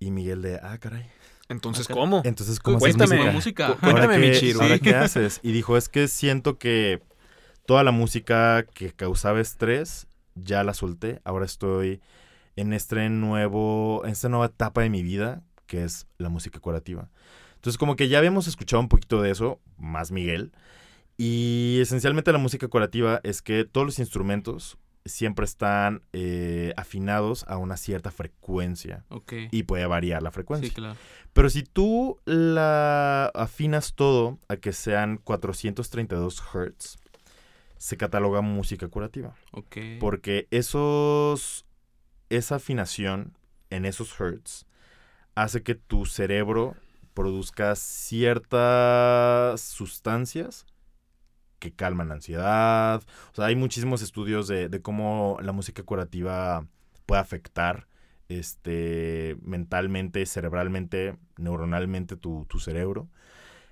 Y 0.00 0.10
Miguel 0.10 0.42
de, 0.42 0.56
ah, 0.62 0.78
caray. 0.78 1.06
Entonces, 1.48 1.86
Ok. 1.88 1.92
¿cómo? 1.96 2.22
Entonces, 2.24 2.58
¿cómo 2.58 2.78
haces 2.78 2.96
Cuéntame. 2.96 3.16
música? 3.32 3.32
música. 3.32 3.66
Cu- 3.68 3.80
Cuéntame, 3.80 4.14
¿Ahora 4.14 4.20
qué- 4.20 4.30
Michiru. 4.30 4.60
¿Ahora 4.62 4.74
Sí. 4.76 4.80
qué 4.80 4.94
haces? 4.96 5.40
Y 5.42 5.52
dijo, 5.52 5.76
es 5.76 5.88
que 5.88 6.08
siento 6.08 6.58
que 6.58 7.02
toda 7.66 7.82
la 7.84 7.92
música 7.92 8.64
que 8.74 8.92
causaba 8.92 9.40
estrés, 9.40 10.06
ya 10.34 10.64
la 10.64 10.74
solté. 10.74 11.20
Ahora 11.24 11.44
estoy 11.44 12.00
en 12.56 12.72
este 12.72 13.08
nuevo, 13.08 14.02
en 14.04 14.12
esta 14.12 14.28
nueva 14.28 14.46
etapa 14.46 14.82
de 14.82 14.90
mi 14.90 15.02
vida, 15.02 15.42
que 15.66 15.84
es 15.84 16.06
la 16.18 16.28
música 16.28 16.60
curativa. 16.60 17.08
Entonces, 17.56 17.78
como 17.78 17.96
que 17.96 18.08
ya 18.08 18.18
habíamos 18.18 18.46
escuchado 18.46 18.80
un 18.80 18.88
poquito 18.88 19.22
de 19.22 19.30
eso, 19.30 19.60
más 19.78 20.12
Miguel. 20.12 20.52
Y 21.16 21.78
esencialmente 21.80 22.32
la 22.32 22.38
música 22.38 22.68
curativa 22.68 23.20
es 23.22 23.40
que 23.40 23.64
todos 23.64 23.86
los 23.86 23.98
instrumentos 23.98 24.76
siempre 25.04 25.44
están 25.44 26.02
eh, 26.12 26.72
afinados 26.76 27.44
a 27.48 27.56
una 27.56 27.76
cierta 27.76 28.10
frecuencia. 28.10 29.04
Y 29.50 29.62
puede 29.64 29.86
variar 29.86 30.22
la 30.22 30.30
frecuencia. 30.30 30.68
Sí, 30.68 30.74
claro. 30.74 30.96
Pero 31.32 31.50
si 31.50 31.62
tú 31.62 32.18
la 32.24 33.26
afinas 33.34 33.94
todo 33.94 34.38
a 34.48 34.56
que 34.56 34.72
sean 34.72 35.18
432 35.18 36.42
Hz, 36.42 36.96
se 37.78 37.96
cataloga 37.96 38.40
música 38.40 38.88
curativa. 38.88 39.34
Ok. 39.52 39.76
Porque 40.00 40.48
esos, 40.50 41.66
esa 42.30 42.56
afinación 42.56 43.36
en 43.70 43.84
esos 43.84 44.14
Hz 44.14 44.66
hace 45.34 45.62
que 45.62 45.74
tu 45.74 46.06
cerebro 46.06 46.76
produzca 47.12 47.74
ciertas 47.76 49.60
sustancias 49.60 50.66
que 51.58 51.72
calman 51.72 52.08
la 52.08 52.14
ansiedad. 52.14 53.02
O 53.32 53.34
sea, 53.34 53.46
hay 53.46 53.56
muchísimos 53.56 54.02
estudios 54.02 54.48
de, 54.48 54.68
de 54.68 54.82
cómo 54.82 55.38
la 55.40 55.52
música 55.52 55.82
curativa 55.82 56.66
puede 57.06 57.20
afectar 57.20 57.86
este, 58.28 59.36
mentalmente, 59.42 60.24
cerebralmente, 60.26 61.16
neuronalmente 61.36 62.16
tu, 62.16 62.46
tu 62.48 62.58
cerebro. 62.58 63.08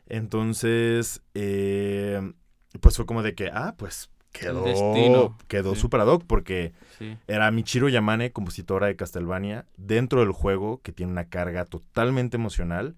Entonces, 0.06 1.22
eh, 1.34 2.32
pues 2.78 2.96
fue 2.96 3.06
como 3.06 3.22
de 3.22 3.35
que, 3.35 3.50
ah, 3.52 3.74
pues 3.76 4.11
quedó, 4.32 4.64
destino, 4.64 5.37
quedó 5.48 5.74
sí. 5.74 5.80
super 5.82 6.00
ad 6.00 6.06
hoc 6.08 6.24
porque 6.26 6.72
Sí. 6.98 7.16
era 7.26 7.50
Michiru 7.50 7.88
Yamane, 7.88 8.32
compositora 8.32 8.87
de 8.87 8.96
Castlevania, 8.96 9.66
dentro 9.76 10.20
del 10.20 10.32
juego 10.32 10.80
que 10.82 10.92
tiene 10.92 11.12
una 11.12 11.24
carga 11.28 11.64
totalmente 11.64 12.37
emocional. 12.37 12.94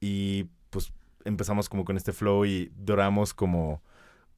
Y 0.00 0.46
pues 0.70 0.92
empezamos 1.24 1.68
como 1.68 1.84
con 1.84 1.96
este 1.96 2.12
flow 2.12 2.44
y 2.44 2.70
duramos 2.76 3.34
como 3.34 3.80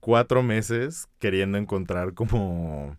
cuatro 0.00 0.42
meses 0.42 1.06
queriendo 1.18 1.56
encontrar 1.58 2.12
como 2.14 2.96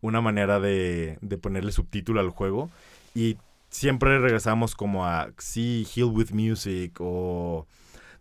una 0.00 0.20
manera 0.20 0.60
de, 0.60 1.18
de 1.20 1.38
ponerle 1.38 1.72
subtítulo 1.72 2.20
al 2.20 2.30
juego. 2.30 2.70
Y 3.14 3.38
siempre 3.70 4.18
regresamos 4.18 4.74
como 4.74 5.06
a, 5.06 5.30
sí, 5.38 5.86
Heal 5.94 6.08
with 6.08 6.32
Music 6.32 6.96
o 7.00 7.66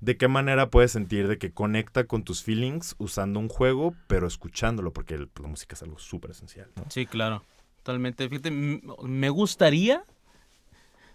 de 0.01 0.17
qué 0.17 0.27
manera 0.27 0.69
puedes 0.69 0.91
sentir 0.91 1.27
de 1.27 1.37
que 1.37 1.51
conecta 1.51 2.05
con 2.05 2.23
tus 2.23 2.43
feelings 2.43 2.95
usando 2.97 3.39
un 3.39 3.47
juego, 3.47 3.95
pero 4.07 4.27
escuchándolo, 4.27 4.91
porque 4.91 5.13
el- 5.13 5.29
la 5.41 5.47
música 5.47 5.75
es 5.75 5.83
algo 5.83 5.99
súper 5.99 6.31
esencial. 6.31 6.69
Sí, 6.89 7.05
claro. 7.05 7.43
Totalmente. 7.77 8.27
Fíjate, 8.29 8.51
me 8.51 9.29
gustaría 9.29 10.03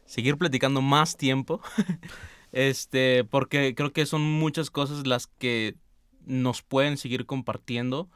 seguir 0.05 0.37
platicando 0.39 0.81
más 0.83 1.17
tiempo. 1.17 1.61
este, 2.53 3.25
porque 3.25 3.75
creo 3.75 3.93
que 3.93 4.07
son 4.07 4.23
muchas 4.23 4.71
cosas 4.71 5.07
las 5.07 5.27
que 5.27 5.75
nos 6.25 6.63
pueden 6.63 6.97
seguir 6.97 7.27
compartiendo. 7.27 8.09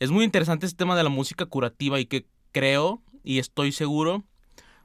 Es 0.00 0.10
muy 0.10 0.24
interesante 0.24 0.66
este 0.66 0.78
tema 0.78 0.96
de 0.96 1.02
la 1.02 1.10
música 1.10 1.46
curativa 1.46 2.00
y 2.00 2.06
que 2.06 2.26
creo 2.52 3.02
y 3.22 3.38
estoy 3.38 3.72
seguro. 3.72 4.24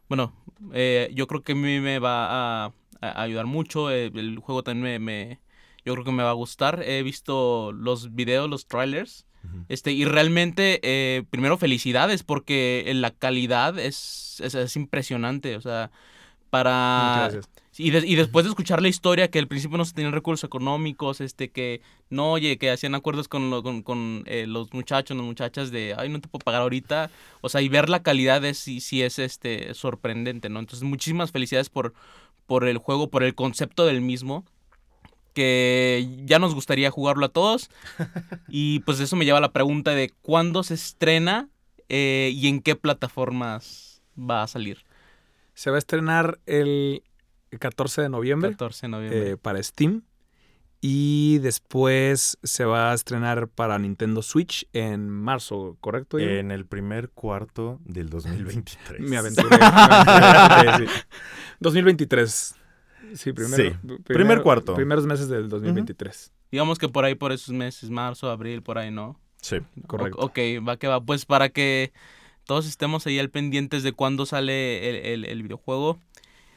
Bueno, 0.07 0.33
eh, 0.73 1.11
yo 1.13 1.27
creo 1.27 1.41
que 1.41 1.53
a 1.53 1.55
mí 1.55 1.79
me 1.79 1.99
va 1.99 2.65
a, 2.65 2.73
a 3.01 3.21
ayudar 3.21 3.45
mucho. 3.45 3.91
eh, 3.91 4.11
el 4.13 4.39
juego 4.39 4.63
también 4.63 4.83
me, 4.83 4.99
me- 4.99 5.39
Yo 5.85 5.93
creo 5.93 6.03
que 6.05 6.11
me 6.11 6.23
va 6.23 6.29
a 6.31 6.33
gustar. 6.33 6.83
He 6.85 7.01
visto 7.03 7.71
los 7.71 8.13
videos, 8.15 8.49
los 8.49 8.67
trailers. 8.67 9.25
Este, 9.69 9.91
y 9.93 10.03
realmente, 10.03 10.79
eh, 10.83 11.23
primero 11.29 11.57
felicidades 11.57 12.23
porque 12.23 12.89
la 12.95 13.11
calidad 13.11 13.79
es, 13.79 14.41
es, 14.43 14.53
es 14.55 14.75
impresionante. 14.75 15.55
O 15.55 15.61
sea, 15.61 15.91
para... 16.49 17.05
Muchas 17.05 17.33
gracias. 17.33 17.49
Y, 17.77 17.91
de- 17.91 18.05
y 18.05 18.15
después 18.15 18.43
de 18.43 18.49
escuchar 18.49 18.81
la 18.81 18.89
historia, 18.89 19.29
que 19.29 19.39
al 19.39 19.47
principio 19.47 19.77
no 19.77 19.85
se 19.85 19.93
tenían 19.93 20.11
recursos 20.11 20.43
económicos, 20.43 21.21
este, 21.21 21.49
que 21.49 21.81
no, 22.09 22.33
oye, 22.33 22.57
que 22.57 22.69
hacían 22.71 22.93
acuerdos 22.93 23.29
con, 23.29 23.49
lo- 23.49 23.63
con, 23.63 23.83
con, 23.83 24.23
eh, 24.25 24.45
los 24.47 24.73
muchachos, 24.73 25.15
las 25.15 25.25
muchachas 25.25 25.71
de, 25.71 25.95
ay, 25.97 26.09
no 26.09 26.19
te 26.19 26.27
puedo 26.27 26.43
pagar 26.43 26.61
ahorita. 26.63 27.09
O 27.39 27.47
sea, 27.47 27.61
y 27.61 27.69
ver 27.69 27.87
la 27.87 28.03
calidad 28.03 28.43
es, 28.43 28.57
sí, 28.57 28.81
sí 28.81 29.01
es 29.01 29.17
este, 29.19 29.73
sorprendente, 29.75 30.49
¿no? 30.49 30.59
Entonces, 30.59 30.83
muchísimas 30.83 31.31
felicidades 31.31 31.69
por, 31.69 31.93
por 32.49 32.67
el 32.67 32.77
juego, 32.79 33.09
por 33.09 33.23
el 33.23 33.33
concepto 33.35 33.85
del 33.85 34.01
mismo. 34.01 34.43
Que 35.33 36.05
ya 36.25 36.39
nos 36.39 36.53
gustaría 36.53 36.91
jugarlo 36.91 37.25
a 37.27 37.29
todos. 37.29 37.69
Y 38.49 38.79
pues 38.81 38.99
eso 38.99 39.15
me 39.15 39.23
lleva 39.25 39.37
a 39.37 39.41
la 39.41 39.53
pregunta 39.53 39.91
de 39.91 40.09
cuándo 40.21 40.63
se 40.63 40.73
estrena 40.73 41.47
eh, 41.87 42.31
y 42.33 42.47
en 42.47 42.61
qué 42.61 42.75
plataformas 42.75 44.01
va 44.19 44.43
a 44.43 44.47
salir. 44.47 44.83
Se 45.53 45.69
va 45.69 45.77
a 45.77 45.79
estrenar 45.79 46.39
el 46.45 47.03
14 47.59 48.01
de 48.01 48.09
noviembre 48.09 48.49
14 48.51 48.87
de 48.87 48.89
noviembre. 48.89 49.31
eh, 49.31 49.37
para 49.37 49.61
Steam. 49.61 50.01
Y 50.81 51.39
después 51.39 52.37
se 52.41 52.63
va 52.63 52.91
a 52.91 52.93
estrenar 52.93 53.49
para 53.49 53.77
Nintendo 53.79 54.21
Switch 54.21 54.65
en 54.71 55.09
marzo, 55.09 55.75
¿correcto? 55.81 56.17
Diego? 56.17 56.31
En 56.33 56.51
el 56.51 56.65
primer 56.65 57.09
cuarto 57.09 57.79
del 57.83 58.09
2023. 58.09 59.01
Me 59.01 59.17
aventuré. 59.17 59.57
me 59.57 59.65
aventuré, 59.65 60.87
sí. 60.87 60.93
2023. 61.59 62.55
Sí, 63.15 63.33
primero, 63.33 63.55
Sí, 63.57 63.71
primer 64.05 64.41
cuarto. 64.41 64.75
Primeros 64.75 65.05
meses 65.05 65.27
del 65.27 65.49
2023. 65.49 66.31
Digamos 66.51 66.77
que 66.79 66.87
por 66.87 67.03
ahí, 67.05 67.15
por 67.15 67.31
esos 67.31 67.53
meses, 67.53 67.89
marzo, 67.89 68.29
abril, 68.29 68.61
por 68.61 68.77
ahí, 68.77 68.91
¿no? 68.91 69.19
Sí. 69.41 69.57
Correcto. 69.87 70.17
O- 70.19 70.25
ok, 70.27 70.37
va 70.67 70.77
que 70.77 70.87
va. 70.87 71.01
Pues 71.01 71.25
para 71.25 71.49
que 71.49 71.91
todos 72.45 72.67
estemos 72.67 73.05
ahí 73.05 73.19
al 73.19 73.29
pendientes 73.29 73.83
de 73.83 73.91
cuándo 73.93 74.25
sale 74.25 74.89
el, 74.89 74.95
el- 75.05 75.25
el 75.25 75.43
videojuego. 75.43 75.99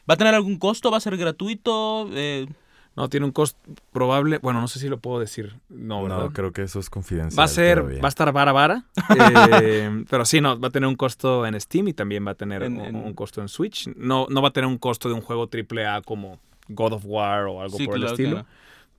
¿Va 0.09 0.15
a 0.15 0.17
tener 0.17 0.35
algún 0.35 0.59
costo? 0.59 0.91
¿Va 0.91 0.99
a 0.99 1.01
ser 1.01 1.17
gratuito? 1.17 2.09
Eh, 2.13 2.47
No, 2.95 3.09
tiene 3.09 3.25
un 3.25 3.33
costo 3.33 3.59
probable. 3.93 4.39
Bueno, 4.39 4.61
no 4.61 4.69
sé 4.69 4.79
si 4.79 4.89
lo 4.89 4.99
puedo 4.99 5.19
decir. 5.19 5.55
No, 5.71 6.07
No, 6.07 6.17
¿verdad? 6.19 6.31
creo 6.33 6.53
que 6.53 6.63
eso 6.63 6.79
es 6.79 6.91
confidencial. 6.91 7.39
Va 7.41 7.45
a 7.45 7.49
ser, 7.49 7.79
todavía. 7.79 8.03
va 8.03 8.09
a 8.09 8.11
estar 8.11 8.31
vara 8.33 8.53
vara. 8.53 8.85
eh, 9.19 10.05
pero 10.11 10.25
sí, 10.25 10.41
no, 10.41 10.59
va 10.61 10.69
a 10.69 10.71
tener 10.71 10.89
un 10.89 10.97
costo 10.97 11.47
en 11.47 11.59
Steam 11.61 11.89
y 11.89 11.93
también 11.95 12.27
va 12.27 12.33
a 12.33 12.35
tener 12.35 12.63
En- 12.63 12.79
un, 12.79 12.85
en- 12.87 12.97
un 12.97 13.15
costo 13.15 13.41
en 13.41 13.49
Switch. 13.49 13.89
No, 13.97 14.27
no 14.29 14.43
va 14.43 14.49
a 14.49 14.53
tener 14.53 14.69
un 14.69 14.79
costo 14.79 15.09
de 15.09 15.15
un 15.15 15.23
juego 15.23 15.49
AAA 15.51 16.03
como 16.03 16.39
God 16.69 16.93
of 16.95 17.03
War 17.07 17.47
o 17.47 17.63
algo 17.63 17.79
sí, 17.79 17.87
por 17.87 17.97
el 17.97 18.05
estilo. 18.05 18.31
claro. 18.31 18.47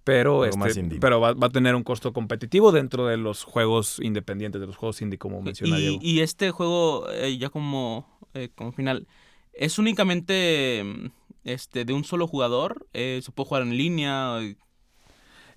Pero, 0.05 0.43
este, 0.43 0.83
pero 0.99 1.21
va, 1.21 1.31
va 1.33 1.47
a 1.47 1.49
tener 1.49 1.75
un 1.75 1.83
costo 1.83 2.11
competitivo 2.11 2.73
dentro 2.73 3.05
de 3.07 3.15
los 3.15 3.45
juegos 3.45 3.99
independientes, 4.01 4.59
de 4.59 4.67
los 4.67 4.75
juegos 4.75 5.01
indie, 5.01 5.17
como 5.17 5.41
menciona 5.41 5.77
Y, 5.77 5.81
Diego. 5.81 5.99
y 6.01 6.19
este 6.19 6.51
juego, 6.51 7.09
eh, 7.09 7.37
ya 7.37 7.49
como, 7.49 8.05
eh, 8.33 8.49
como 8.53 8.73
final, 8.73 9.07
¿es 9.53 9.79
únicamente 9.79 10.83
este, 11.43 11.85
de 11.85 11.93
un 11.93 12.03
solo 12.03 12.27
jugador? 12.27 12.87
Eh, 12.93 13.19
¿Se 13.23 13.31
puede 13.31 13.47
jugar 13.47 13.63
en 13.63 13.77
línea? 13.77 14.39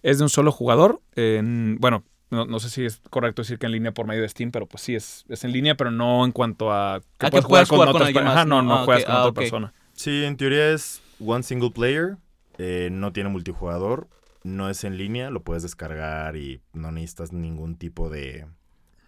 Es 0.03 0.19
de 0.19 0.25
un 0.25 0.31
solo 0.31 0.53
jugador. 0.53 1.01
en- 1.15 1.79
bueno, 1.81 2.05
no, 2.31 2.45
no 2.45 2.59
sé 2.59 2.71
si 2.71 2.85
es 2.85 3.01
correcto 3.11 3.43
decir 3.43 3.59
que 3.59 3.67
en 3.67 3.73
línea 3.73 3.93
por 3.93 4.07
medio 4.07 4.23
de 4.23 4.29
Steam, 4.29 4.51
pero 4.51 4.67
pues 4.67 4.83
sí, 4.83 4.95
es, 4.95 5.25
es 5.29 5.45
en 5.45 5.53
línea, 5.53 5.77
pero 5.77 5.91
no 5.91 6.25
en 6.25 6.33
cuanto 6.33 6.73
a 6.73 7.01
que 7.19 7.29
puedes 7.31 7.45
jugar 7.45 7.67
con 7.67 7.81
otras 7.89 8.13
personas. 8.13 8.37
Ajá, 8.37 8.45
no, 8.45 8.63
no 8.63 8.85
juegas 8.85 9.05
con 9.05 9.15
ah, 9.15 9.21
otra 9.21 9.31
ok. 9.31 9.39
persona. 9.39 9.75
Sí, 9.93 10.25
en 10.25 10.37
teoría 10.37 10.71
es 10.73 11.01
one 11.25 11.43
single 11.43 11.71
player, 11.71 12.19
eh, 12.59 12.89
no 12.93 13.13
tiene 13.13 13.31
multijugador, 13.31 14.09
no 14.43 14.69
es 14.69 14.85
en 14.85 14.99
línea, 14.99 15.31
lo 15.31 15.43
puedes 15.43 15.63
descargar 15.63 16.37
y 16.37 16.61
no 16.73 16.91
necesitas 16.93 17.33
ningún 17.33 17.77
tipo 17.77 18.11
de, 18.11 18.47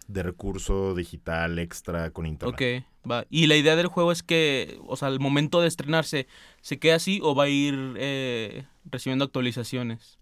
de 0.09 0.23
recurso 0.23 0.95
digital 0.95 1.59
extra 1.59 2.09
con 2.09 2.25
internet. 2.25 2.83
Ok, 3.05 3.09
va. 3.09 3.25
Y 3.29 3.45
la 3.45 3.55
idea 3.55 3.75
del 3.75 3.87
juego 3.87 4.11
es 4.11 4.23
que, 4.23 4.79
o 4.87 4.95
sea, 4.97 5.07
al 5.07 5.19
momento 5.19 5.61
de 5.61 5.67
estrenarse, 5.67 6.27
¿se 6.61 6.79
queda 6.79 6.95
así 6.95 7.19
o 7.23 7.35
va 7.35 7.43
a 7.43 7.49
ir 7.49 7.93
eh, 7.97 8.65
recibiendo 8.89 9.23
actualizaciones? 9.25 10.17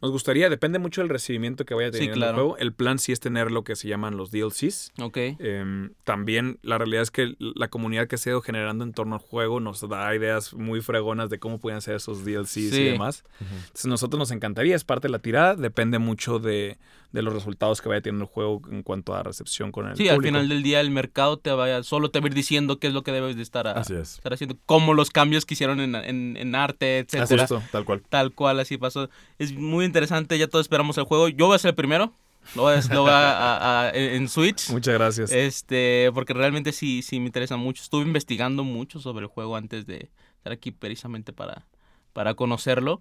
Nos 0.00 0.12
gustaría, 0.12 0.48
depende 0.48 0.78
mucho 0.78 1.00
del 1.00 1.08
recibimiento 1.10 1.64
que 1.64 1.74
vaya 1.74 1.88
Sí, 1.88 1.94
teniendo 1.94 2.16
claro. 2.18 2.30
el 2.30 2.34
juego. 2.36 2.56
El 2.58 2.72
plan 2.72 3.00
sí 3.00 3.10
es 3.10 3.18
tener 3.18 3.50
lo 3.50 3.64
que 3.64 3.74
se 3.74 3.88
llaman 3.88 4.16
los 4.16 4.30
DLCs. 4.30 4.92
Ok. 5.00 5.16
Em, 5.40 5.90
también 6.04 6.60
la 6.62 6.78
realidad 6.78 7.02
es 7.02 7.10
que 7.10 7.34
la 7.38 7.66
comunidad 7.66 8.06
que 8.06 8.16
se 8.16 8.30
ha 8.30 8.32
ido 8.34 8.40
generando 8.40 8.84
en 8.84 8.92
torno 8.92 9.16
al 9.16 9.20
juego 9.20 9.58
nos 9.58 9.88
da 9.88 10.14
ideas 10.14 10.54
muy 10.54 10.80
fregonas 10.82 11.30
de 11.30 11.40
cómo 11.40 11.58
pueden 11.58 11.80
ser 11.80 11.96
esos 11.96 12.24
DLCs 12.24 12.70
Sí. 12.74 12.80
y 12.80 12.84
demás. 12.92 13.24
Ujú. 13.40 13.50
Entonces 13.56 13.86
nosotros 13.86 14.18
nos 14.20 14.30
encantaría, 14.30 14.76
es 14.76 14.84
parte 14.84 15.08
de 15.08 15.12
la 15.12 15.18
tirada, 15.18 15.56
depende 15.56 15.98
mucho 15.98 16.38
de, 16.38 16.78
de 17.12 17.22
los 17.22 17.32
resultados 17.32 17.80
que 17.80 17.88
vaya 17.88 18.02
teniendo 18.02 18.24
el 18.26 18.30
juego 18.30 18.60
en 18.70 18.82
cuanto 18.82 19.14
a 19.14 19.22
recepción 19.22 19.72
con 19.72 19.88
el 19.88 19.96
Sí, 19.96 20.08
al 20.08 20.16
público. 20.16 20.34
final 20.34 20.48
del 20.48 20.62
día 20.62 20.80
el 20.80 20.90
mercado 20.90 21.38
te 21.38 21.50
vaya, 21.50 21.82
solo 21.82 22.10
te 22.10 22.20
va 22.20 22.26
a 22.26 22.28
ir 22.28 22.34
diciendo 22.34 22.78
qué 22.78 22.88
es 22.88 22.92
lo 22.92 23.02
que 23.02 23.12
debes 23.12 23.34
de 23.36 23.42
estar, 23.42 23.66
a- 23.66 23.72
Así 23.72 23.94
es. 23.94 24.16
estar 24.16 24.32
haciendo, 24.34 24.56
como 24.66 24.92
los 24.92 25.08
cambios 25.10 25.46
que 25.46 25.54
hicieron 25.54 25.80
en, 25.80 25.94
en- 25.94 26.36
en 26.36 26.54
arte, 26.54 27.06
Así 27.08 27.16
etcétera. 27.16 27.44
es, 27.44 27.70
tal 27.70 27.84
cual. 27.86 28.02
Tal 28.10 28.32
cual, 28.34 28.60
así 28.60 28.76
pasó. 28.76 29.08
Es 29.38 29.54
muy 29.54 29.86
interesante, 29.86 30.36
ya 30.38 30.48
todos 30.48 30.64
esperamos 30.66 30.98
el 30.98 31.04
juego. 31.04 31.28
Yo 31.28 31.46
voy 31.46 31.56
a 31.56 31.58
ser 31.58 31.70
el 31.70 31.74
primero, 31.76 32.12
lo 32.54 32.62
voy 32.62 32.74
a, 32.74 32.94
lo 32.94 33.02
voy 33.02 33.10
a- 33.10 33.38
a- 33.38 33.82
a- 33.86 33.90
en 33.94 34.28
Switch. 34.28 34.68
Muchas 34.70 34.92
gracias. 34.94 35.32
Este, 35.32 36.10
porque 36.12 36.34
realmente 36.34 36.72
sí, 36.72 37.00
sí 37.02 37.20
me 37.20 37.26
interesa 37.26 37.56
mucho. 37.56 37.82
Estuve 37.82 38.02
investigando 38.02 38.64
mucho 38.64 39.00
sobre 39.00 39.22
el 39.24 39.28
juego 39.30 39.56
antes 39.56 39.86
de 39.86 40.10
estar 40.36 40.52
aquí 40.52 40.72
precisamente 40.72 41.32
para, 41.32 41.66
para 42.12 42.34
conocerlo. 42.34 43.00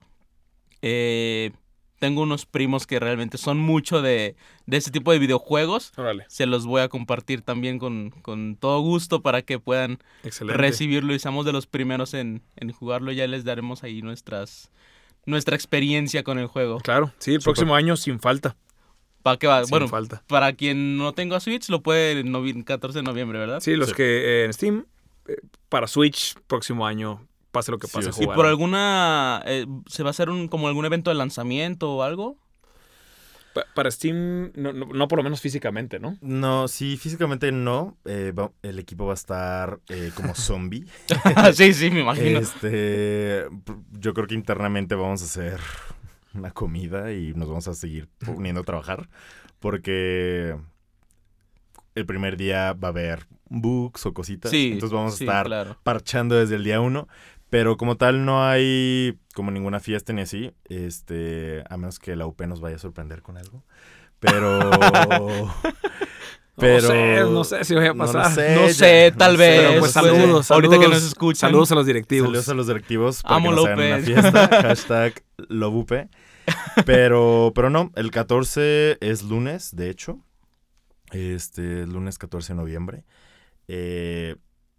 Eh, 0.82 1.52
tengo 2.00 2.22
unos 2.22 2.46
primos 2.46 2.86
que 2.88 3.00
realmente 3.00 3.38
son 3.38 3.58
mucho 3.58 4.02
de, 4.02 4.36
de 4.66 4.78
ese 4.78 4.92
tipo 4.92 5.12
de 5.12 5.20
videojuegos. 5.20 5.94
Órale, 5.98 6.26
Se 6.30 6.46
los 6.46 6.66
voy 6.66 6.82
a 6.82 6.90
compartir 6.90 7.42
también 7.42 7.80
con, 7.80 8.12
con 8.22 8.56
todo 8.56 8.80
gusto 8.82 9.22
para 9.22 9.42
que 9.42 9.60
puedan 9.60 10.00
excelente. 10.24 10.58
recibirlo 10.62 11.14
y 11.14 11.20
seamos 11.20 11.46
de 11.46 11.54
los 11.54 11.68
primeros 11.68 12.14
en, 12.14 12.42
en 12.56 12.72
jugarlo. 12.72 13.12
Ya 13.12 13.26
les 13.28 13.44
daremos 13.44 13.84
ahí 13.84 14.02
nuestras 14.02 14.72
nuestra 15.26 15.56
experiencia 15.56 16.24
con 16.24 16.40
el 16.40 16.48
juego. 16.48 16.78
Claro, 16.80 17.12
sí, 17.18 17.34
el 17.34 17.42
próximo 17.42 17.76
año 17.76 17.98
sin 17.98 18.20
falta. 18.20 18.56
¿Para 19.24 19.38
qué 19.38 19.48
va? 19.48 19.60
sin 19.64 19.72
bueno, 19.72 19.90
falta. 19.90 20.24
para 20.28 20.54
quien 20.54 20.98
no 20.98 21.12
tenga 21.12 21.42
Switch, 21.42 21.68
lo 21.68 21.82
puede 21.84 22.14
el 22.14 22.28
novi- 22.28 22.64
14 22.64 23.00
de 23.00 23.04
noviembre, 23.04 23.38
¿verdad? 23.38 23.60
Sí, 23.60 23.76
los 23.76 23.90
Sí. 23.90 23.96
que 23.96 24.04
eh, 24.44 24.46
en 24.46 24.54
Steam, 24.54 24.86
eh, 25.28 25.36
para 25.68 25.88
Switch, 25.88 26.36
próximo 26.48 26.88
año, 26.88 27.27
pase 27.58 27.72
lo 27.72 27.78
que 27.80 27.88
pase, 27.88 28.12
sí. 28.13 28.24
¿Y 28.24 28.28
por 28.28 28.46
alguna... 28.46 29.41
eh, 29.46 29.65
¿Se 29.88 30.04
va 30.04 30.10
a 30.10 30.12
hacer 30.12 30.30
un, 30.30 30.48
como 30.48 30.67
algún 30.67 30.86
evento 30.86 31.10
de 31.10 31.15
lanzamiento 31.15 31.91
o 31.93 32.04
algo? 32.04 32.38
Pa- 33.54 33.65
para 33.74 33.89
Steam, 33.89 34.52
no, 34.56 34.72
no- 34.74 34.86
no 34.86 35.08
por 35.08 35.17
lo 35.17 35.24
menos 35.24 35.41
físicamente, 35.41 36.00
¿no? 36.00 36.17
No, 36.22 36.67
sí, 36.67 36.98
físicamente 36.98 37.52
no. 37.52 37.98
eh, 38.06 38.32
va- 38.38 38.52
el 38.62 38.78
equipo 38.80 39.06
va 39.06 39.13
a 39.13 39.15
estar 39.15 39.80
eh, 39.89 40.12
como 40.13 40.36
zombie. 40.48 40.86
sí, 41.54 41.74
sí, 41.74 41.89
me 41.89 42.02
imagino. 42.02 42.39
Este, 42.39 43.48
yo 44.00 44.13
creo 44.13 44.28
que 44.28 44.36
internamente 44.36 44.96
vamos 44.96 45.22
a 45.22 45.26
hacer 45.26 45.60
una 46.34 46.52
comida 46.52 47.12
y 47.13 47.34
nos 47.34 47.48
vamos 47.48 47.67
a 47.67 47.74
seguir 47.74 48.08
poniendo 48.24 48.62
a 48.62 48.63
trabajar 48.63 49.10
porque 49.60 50.56
el 51.96 52.06
primer 52.06 52.38
día 52.38 52.74
va 52.74 52.89
a 52.89 52.91
haber 52.91 53.26
bugs 53.50 54.06
o 54.06 54.13
cositas. 54.13 54.52
sí, 54.52 54.70
entonces 54.74 54.91
vamos 54.96 55.13
a 55.13 55.17
sí, 55.17 55.24
estar 55.26 55.46
claro. 55.48 55.78
parchando 55.84 56.36
desde 56.36 56.56
el 56.56 56.63
día 56.63 56.80
uno. 56.80 57.08
Pero 57.50 57.78
como 57.78 57.96
tal 57.98 58.26
no 58.26 58.46
hay 58.46 59.18
como 59.34 59.52
ninguna 59.52 59.80
fiesta 59.80 60.12
ni 60.14 60.22
así, 60.22 60.52
este, 60.66 61.64
a 61.70 61.78
menos 61.78 62.00
que 62.00 62.16
la 62.16 62.26
UP 62.26 62.42
nos 62.42 62.60
vaya 62.60 62.76
a 62.76 62.80
sorprender 62.80 63.22
con 63.22 63.38
algo. 63.38 63.64
Pero 64.20 64.60
Pero- 66.60 66.88
No 66.88 66.88
sé, 66.88 67.20
no 67.32 67.44
sé 67.44 67.64
si 67.66 67.76
voy 67.76 67.86
a 67.86 67.94
no 67.94 68.06
lo 68.06 68.12
pasar. 68.12 68.34
sé, 68.34 68.56
No 68.56 68.68
ya- 68.68 68.74
sé, 68.74 69.14
tal 69.16 69.34
no 69.34 69.40
vez. 69.40 69.62
Pero 69.68 69.80
pues 69.80 69.92
saludos, 69.92 70.50
Ahorita 70.52 70.80
que 70.80 70.88
nos 70.88 71.04
escuchan. 71.04 71.50
Saludos 71.50 71.72
a 71.72 71.76
los 71.76 71.86
directivos. 71.86 72.28
Saludos 72.30 72.50
a 72.50 72.54
los 72.56 72.68
directivos 72.68 73.22
para 73.22 73.36
Amo 73.36 73.50
que 73.52 73.56
nos 73.56 73.66
hagan 73.66 73.80
una 73.80 73.90
López. 73.98 74.06
fiesta. 74.06 74.48
Hashtag 74.64 75.24
Lobupe. 75.50 76.10
Pero, 76.86 77.52
pero 77.54 77.70
no, 77.70 77.92
el 77.96 78.10
14 78.10 78.98
es 79.02 79.22
lunes, 79.24 79.76
de 79.76 79.90
hecho. 79.92 80.20
Este, 81.12 81.86
lunes 81.86 82.18
14 82.18 82.54
de 82.54 82.58
noviembre. 82.58 83.04
Eh, 83.68 84.36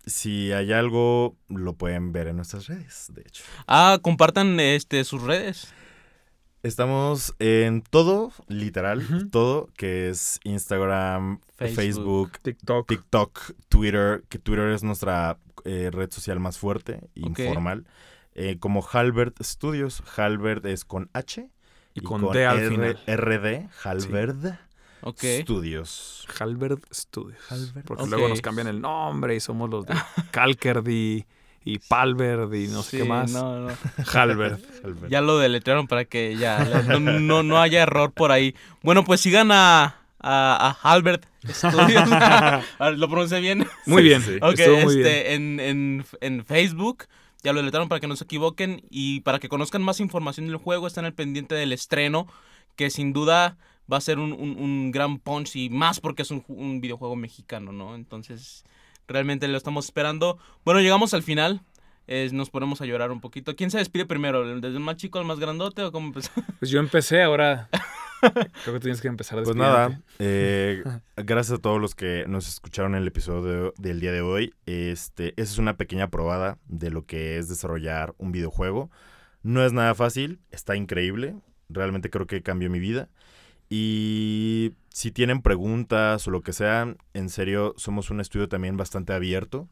si 0.08 0.52
hay 0.52 0.72
algo, 0.72 1.36
lo 1.48 1.74
pueden 1.74 2.12
ver 2.12 2.26
en 2.28 2.36
nuestras 2.36 2.66
redes, 2.66 3.06
de 3.14 3.22
hecho. 3.22 3.44
Ah, 3.66 3.98
compartan 4.02 4.58
este, 4.60 5.04
sus 5.04 5.22
redes. 5.22 5.72
Estamos 6.64 7.34
en 7.38 7.82
todo, 7.82 8.32
literal, 8.48 9.28
todo, 9.30 9.68
que 9.76 10.08
es 10.08 10.40
Instagram, 10.42 11.40
Facebook. 11.56 11.76
Facebook, 11.76 12.32
TikTok. 12.42 12.88
TikTok, 12.88 13.40
Twitter, 13.68 14.24
que 14.28 14.38
Twitter 14.40 14.68
es 14.70 14.82
nuestra 14.82 15.38
eh, 15.64 15.90
red 15.92 16.10
social 16.10 16.40
más 16.40 16.58
fuerte, 16.58 17.08
informal. 17.14 17.86
Eh, 18.34 18.56
como 18.58 18.84
Halbert 18.92 19.40
Studios. 19.42 20.02
Halbert 20.16 20.64
es 20.66 20.84
con 20.84 21.10
H. 21.12 21.48
y 21.94 22.00
con 22.00 22.30
D 22.32 22.44
al 22.46 22.58
R- 22.58 22.68
final. 22.68 22.98
RD, 23.06 23.68
Halbert 23.84 24.58
Ok. 25.02 25.22
Studios. 25.42 26.26
Halbert 26.38 26.82
Studios. 26.92 27.38
Halbert. 27.50 27.86
Porque 27.86 28.06
luego 28.06 28.28
nos 28.28 28.40
cambian 28.40 28.66
el 28.66 28.80
nombre 28.80 29.34
y 29.36 29.40
somos 29.40 29.70
los 29.70 29.86
de 29.86 29.94
Calkerdi 30.32 31.24
y 31.64 31.78
Palverd 31.80 32.52
y 32.54 32.68
no 32.68 32.82
sé 32.82 32.98
qué 32.98 33.04
más. 33.04 33.30
no, 33.32 33.68
no. 33.68 33.68
Halbert. 34.12 34.64
Halbert. 34.84 35.10
Ya 35.10 35.20
lo 35.20 35.38
deletrearon 35.38 35.86
para 35.86 36.04
que 36.04 36.36
ya 36.36 36.64
no, 36.88 36.98
no, 37.00 37.42
no 37.42 37.60
haya 37.60 37.82
error 37.82 38.12
por 38.12 38.32
ahí. 38.32 38.54
Bueno, 38.82 39.04
pues 39.04 39.20
sigan 39.20 39.50
a, 39.52 39.96
a, 40.20 40.78
a 40.82 40.92
Albert 40.92 41.26
Studios. 41.48 42.10
A 42.12 42.62
ver, 42.80 42.98
¿Lo 42.98 43.08
pronuncié 43.08 43.40
bien? 43.40 43.66
Muy 43.86 44.02
Sí, 44.02 44.08
bien. 44.08 44.22
sí. 44.22 44.36
Ok, 44.42 44.58
Estuvo 44.58 44.80
muy 44.80 44.96
bien. 44.96 45.06
este, 45.06 45.34
en, 45.34 45.60
en, 45.60 46.04
en 46.20 46.44
Facebook. 46.44 47.04
Ya 47.44 47.52
lo 47.52 47.58
deletrearon 47.60 47.88
para 47.88 48.00
que 48.00 48.08
no 48.08 48.16
se 48.16 48.24
equivoquen. 48.24 48.82
Y 48.90 49.20
para 49.20 49.38
que 49.38 49.48
conozcan 49.48 49.82
más 49.82 50.00
información 50.00 50.46
del 50.46 50.56
juego, 50.56 50.86
están 50.86 51.04
al 51.04 51.14
pendiente 51.14 51.54
del 51.54 51.72
estreno. 51.72 52.26
Que 52.76 52.90
sin 52.90 53.12
duda 53.12 53.56
va 53.90 53.96
a 53.98 54.00
ser 54.00 54.18
un, 54.18 54.32
un- 54.32 54.58
un 54.58 54.90
gran 54.90 55.18
punch. 55.18 55.56
Y 55.56 55.70
más 55.70 56.00
porque 56.00 56.22
es 56.22 56.30
un, 56.30 56.44
un 56.48 56.80
videojuego 56.80 57.16
mexicano, 57.16 57.72
¿no? 57.72 57.94
Entonces, 57.94 58.64
realmente 59.06 59.48
lo 59.48 59.56
estamos 59.56 59.84
esperando. 59.86 60.38
Bueno, 60.64 60.80
llegamos 60.80 61.14
al 61.14 61.22
final. 61.22 61.62
Eh, 62.10 62.30
nos 62.32 62.48
ponemos 62.48 62.80
a 62.80 62.86
llorar 62.86 63.10
un 63.10 63.20
poquito. 63.20 63.54
¿Quién 63.54 63.70
se 63.70 63.76
despide 63.78 64.06
primero? 64.06 64.46
¿Desde 64.60 64.68
el 64.76 64.80
más 64.80 64.96
chico 64.96 65.18
al 65.18 65.26
más 65.26 65.38
grandote 65.38 65.82
o 65.82 65.92
cómo 65.92 66.06
empezó? 66.08 66.30
Pues 66.58 66.70
yo 66.70 66.80
empecé, 66.80 67.22
ahora 67.22 67.68
creo 68.20 68.74
que 68.74 68.80
tienes 68.80 69.00
que 69.00 69.08
empezar 69.08 69.38
a 69.38 69.42
Pues 69.42 69.54
nada, 69.54 70.00
eh, 70.18 70.82
gracias 71.16 71.58
a 71.58 71.62
todos 71.62 71.78
los 71.80 71.94
que 71.94 72.24
nos 72.26 72.48
escucharon 72.48 72.94
en 72.94 73.02
el 73.02 73.08
episodio 73.08 73.42
de- 73.52 73.72
del 73.76 74.00
día 74.00 74.10
de 74.12 74.22
hoy. 74.22 74.54
Este, 74.66 75.34
esa 75.40 75.52
es 75.52 75.58
una 75.58 75.76
pequeña 75.76 76.08
probada 76.08 76.58
de 76.66 76.90
lo 76.90 77.04
que 77.04 77.36
es 77.38 77.48
desarrollar 77.48 78.14
un 78.18 78.32
videojuego. 78.32 78.90
No 79.42 79.64
es 79.64 79.72
nada 79.74 79.94
fácil, 79.94 80.40
está 80.50 80.76
increíble. 80.76 81.36
Realmente 81.68 82.08
creo 82.10 82.26
que 82.26 82.42
cambió 82.42 82.70
mi 82.70 82.78
vida. 82.80 83.08
Y 83.70 84.72
si 84.90 85.10
tienen 85.10 85.42
preguntas 85.42 86.26
o 86.26 86.30
lo 86.30 86.42
que 86.42 86.52
sea, 86.52 86.94
en 87.14 87.28
serio, 87.28 87.74
somos 87.76 88.10
un 88.10 88.20
estudio 88.20 88.48
también 88.48 88.76
bastante 88.76 89.12
abierto 89.12 89.68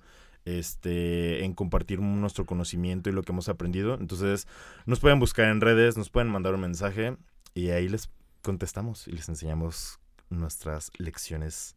este, 0.46 1.44
en 1.44 1.54
compartir 1.54 2.00
nuestro 2.00 2.46
conocimiento 2.46 3.10
y 3.10 3.12
lo 3.12 3.22
que 3.22 3.32
hemos 3.32 3.48
aprendido. 3.48 3.94
Entonces, 3.94 4.46
nos 4.86 5.00
pueden 5.00 5.18
buscar 5.18 5.46
en 5.46 5.60
redes, 5.60 5.96
nos 5.96 6.08
pueden 6.08 6.30
mandar 6.30 6.54
un 6.54 6.60
mensaje 6.60 7.16
y 7.54 7.70
ahí 7.70 7.88
les 7.88 8.10
contestamos 8.42 9.08
y 9.08 9.12
les 9.12 9.28
enseñamos 9.28 9.98
nuestras 10.30 10.90
lecciones 10.98 11.76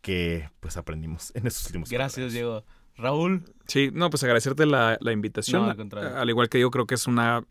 que 0.00 0.48
pues 0.60 0.76
aprendimos 0.76 1.32
en 1.34 1.46
estos 1.46 1.66
últimos 1.66 1.90
Gracias. 1.90 2.32
Diego. 2.32 2.64
Raúl. 2.96 3.42
Sí, 3.66 3.90
no, 3.92 4.08
pues 4.10 4.22
agradecerte 4.22 4.66
la, 4.66 4.96
la 5.00 5.10
invitación. 5.10 5.62
No, 5.62 5.70
al 5.70 5.76
contrario. 5.76 6.16
Al 6.16 6.30
igual 6.30 6.48
que 6.48 6.60
yo 6.60 6.70
creo 6.70 6.86
que 6.86 6.94
es 6.94 7.08
una 7.08 7.44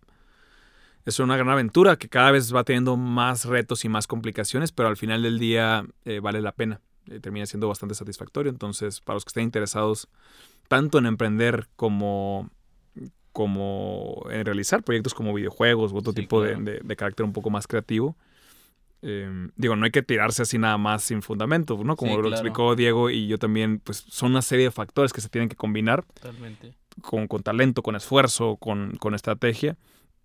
es 1.06 1.20
una 1.20 1.36
gran 1.38 1.50
aventura 1.50 1.98
que 1.98 2.08
cada 2.10 2.32
vez 2.32 2.54
va 2.56 2.64
teniendo 2.64 2.96
más 2.98 3.46
retos 3.46 3.84
y 3.86 3.90
más 3.90 4.08
complicaciones, 4.08 4.72
pero 4.72 4.90
al 4.90 4.98
final 4.98 5.22
del 5.24 5.38
día 5.40 5.86
eh, 6.06 6.20
vale 6.20 6.42
la 6.42 6.52
pena. 6.54 6.80
Eh, 7.10 7.20
termina 7.20 7.46
siendo 7.46 7.68
bastante 7.68 7.96
satisfactorio. 7.96 8.50
Entonces, 8.50 9.02
para 9.02 9.16
los 9.16 9.26
que 9.26 9.30
estén 9.30 9.44
interesados 9.44 10.08
tanto 10.70 10.98
en 11.00 11.06
emprender 11.06 11.68
como, 11.76 12.50
como 13.32 14.26
en 14.30 14.46
realizar 14.46 14.84
proyectos 14.84 15.14
como 15.14 15.34
videojuegos 15.34 15.92
u 15.92 15.98
otro 15.98 16.14
Sí, 16.14 16.22
tipo 16.22 16.42
de- 16.42 16.50
claro. 16.52 16.64
de, 16.64 16.80
de 16.84 16.96
carácter 16.96 17.26
un 17.26 17.34
poco 17.34 17.50
más 17.50 17.68
creativo, 17.68 18.16
eh, 19.02 19.50
digo, 19.58 19.76
no 19.76 19.84
hay 19.84 19.92
que 19.92 20.02
tirarse 20.02 20.44
así 20.44 20.58
nada 20.58 20.78
más 20.78 21.04
sin 21.04 21.22
fundamento, 21.22 21.78
¿no? 21.84 21.98
Como 21.98 22.16
Sí, 22.16 22.22
lo 22.22 22.30
explicó 22.30 22.74
Diego 22.76 23.10
y 23.10 23.28
yo 23.28 23.38
también, 23.38 23.80
pues 23.80 23.98
son 24.08 24.32
una 24.32 24.42
serie 24.42 24.66
de 24.66 24.72
factores 24.72 25.12
que 25.12 25.20
se 25.20 25.28
tienen 25.28 25.50
que 25.50 25.58
combinar 25.58 26.06
Totalmente. 26.06 26.74
con, 27.02 27.28
con 27.28 27.44
talento, 27.44 27.82
con 27.84 27.96
esfuerzo, 27.98 28.56
con, 28.56 28.96
con 28.96 29.14
estrategia, 29.14 29.76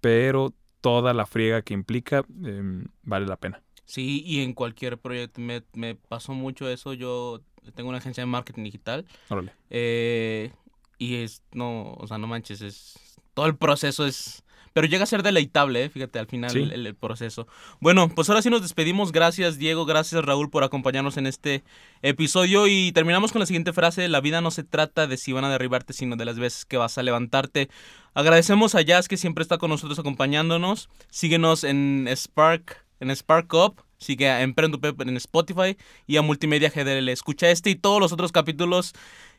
pero 0.01 0.53
toda 0.81 1.13
la 1.15 1.27
friega 1.27 1.63
que 1.63 1.75
implica 1.75 2.25
eh, 2.45 2.85
vale 3.03 3.27
la 3.27 3.37
pena. 3.37 3.63
Sí, 3.85 4.23
y 4.27 4.43
en 4.43 4.53
cualquier 4.53 4.99
proyecto 4.99 5.41
me, 5.41 5.63
me 5.73 5.95
pasó 5.95 6.35
mucho 6.35 6.69
eso. 6.69 6.93
Yo 6.93 7.41
tengo 7.75 7.89
una 7.89 7.99
agencia 7.99 8.23
de 8.23 8.27
marketing 8.27 8.65
digital. 8.65 9.07
Órale. 9.29 9.53
eh, 9.71 10.53
y 10.99 11.17
es, 11.17 11.43
no, 11.53 11.95
o 11.95 12.07
sea, 12.07 12.19
no 12.19 12.27
manches, 12.27 12.61
es, 12.61 13.21
todo 13.35 13.47
el 13.47 13.57
proceso 13.57 14.05
es, 14.05 14.43
pero 14.73 14.87
llega 14.87 15.05
a 15.05 15.07
ser 15.07 15.23
deleitable, 15.23 15.85
¿eh? 15.85 15.89
fíjate, 15.91 16.19
al 16.19 16.27
final 16.27 16.51
Sí. 16.51 16.59
el, 16.61 16.87
el 16.87 16.95
proceso. 16.95 17.47
Bueno, 17.81 18.09
pues 18.09 18.29
ahora 18.29 18.43
sí 18.43 18.51
nos 18.51 18.63
despedimos. 18.63 19.13
Gracias, 19.13 19.59
Diego, 19.59 19.85
gracias, 19.87 20.25
Raúl, 20.25 20.51
por 20.51 20.65
acompañarnos 20.65 21.17
en 21.17 21.27
este 21.27 21.65
episodio. 22.03 22.67
Y 22.67 22.93
terminamos 22.93 23.33
con 23.33 23.41
la 23.41 23.47
siguiente 23.47 23.73
frase, 23.73 24.09
la 24.09 24.21
vida 24.21 24.41
no 24.41 24.51
se 24.51 24.65
trata 24.65 25.07
de 25.07 25.17
si 25.17 25.33
van 25.33 25.45
a 25.45 25.51
derribarte, 25.51 25.93
sino 25.93 26.17
de 26.17 26.25
las 26.25 26.39
veces 26.39 26.65
que 26.65 26.77
vas 26.77 26.99
a 26.99 27.03
levantarte. 27.03 27.69
Agradecemos 28.15 28.75
a 28.75 28.83
Jazz 28.83 29.09
que 29.09 29.17
siempre 29.17 29.43
está 29.43 29.59
con 29.59 29.71
nosotros 29.71 29.99
acompañándonos. 29.99 30.89
Síguenos 31.11 31.65
en 31.65 32.09
Spark, 32.15 32.85
en 33.01 33.11
Spark 33.15 33.53
Up. 33.55 33.83
Sigue 34.01 34.29
a 34.29 34.43
Emprendo 34.43 34.79
en 35.01 35.17
Spotify 35.17 35.77
y 36.07 36.19
a 36.19 36.23
Multimedia 36.23 36.71
GDL. 36.71 37.09
Escucha 37.09 37.51
este 37.51 37.71
y 37.71 37.75
todos 37.75 38.01
los 38.01 38.13
otros 38.13 38.31
capítulos. 38.31 38.93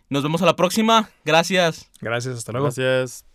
Nos 0.09 0.23
vemos 0.23 0.41
a 0.41 0.45
la 0.45 0.55
próxima. 0.55 1.09
Gracias. 1.23 1.89
Gracias, 2.01 2.35
hasta 2.37 2.51
luego. 2.51 2.65
Gracias. 2.65 3.28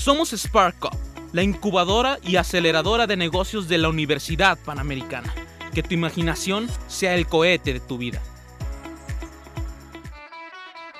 Somos 0.00 0.30
Spark 0.30 0.82
Up, 0.86 0.96
la 1.34 1.42
incubadora 1.42 2.18
y 2.22 2.36
aceleradora 2.36 3.06
de 3.06 3.18
negocios 3.18 3.68
de 3.68 3.76
la 3.76 3.90
Universidad 3.90 4.58
Panamericana. 4.64 5.30
Que 5.74 5.82
tu 5.82 5.92
imaginación 5.92 6.68
sea 6.86 7.14
el 7.16 7.26
cohete 7.26 7.74
de 7.74 7.80
tu 7.80 7.98
vida. 7.98 8.18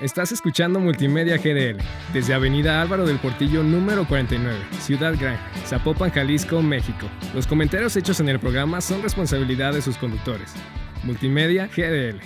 Estás 0.03 0.33
escuchando 0.33 0.81
Multimedia 0.81 1.39
GDL 1.39 1.83
desde 2.13 2.35
Avenida 2.35 2.83
Álvaro 2.83 3.07
del 3.07 3.19
Portillo 3.19 3.63
número 3.63 4.07
49, 4.07 4.59
Ciudad 4.81 5.15
Gran, 5.19 5.39
Zapopan, 5.65 6.11
Jalisco, 6.11 6.61
México. 6.61 7.07
Los 7.35 7.47
comentarios 7.47 7.97
hechos 7.97 8.21
en 8.21 8.29
el 8.29 8.39
programa 8.39 8.83
son 8.83 9.03
responsabilidad 9.03 9.73
de 9.73 9.81
sus 9.81 9.97
conductores. 9.97 10.53
Multimedia 11.05 11.69
GDL. 11.69 12.21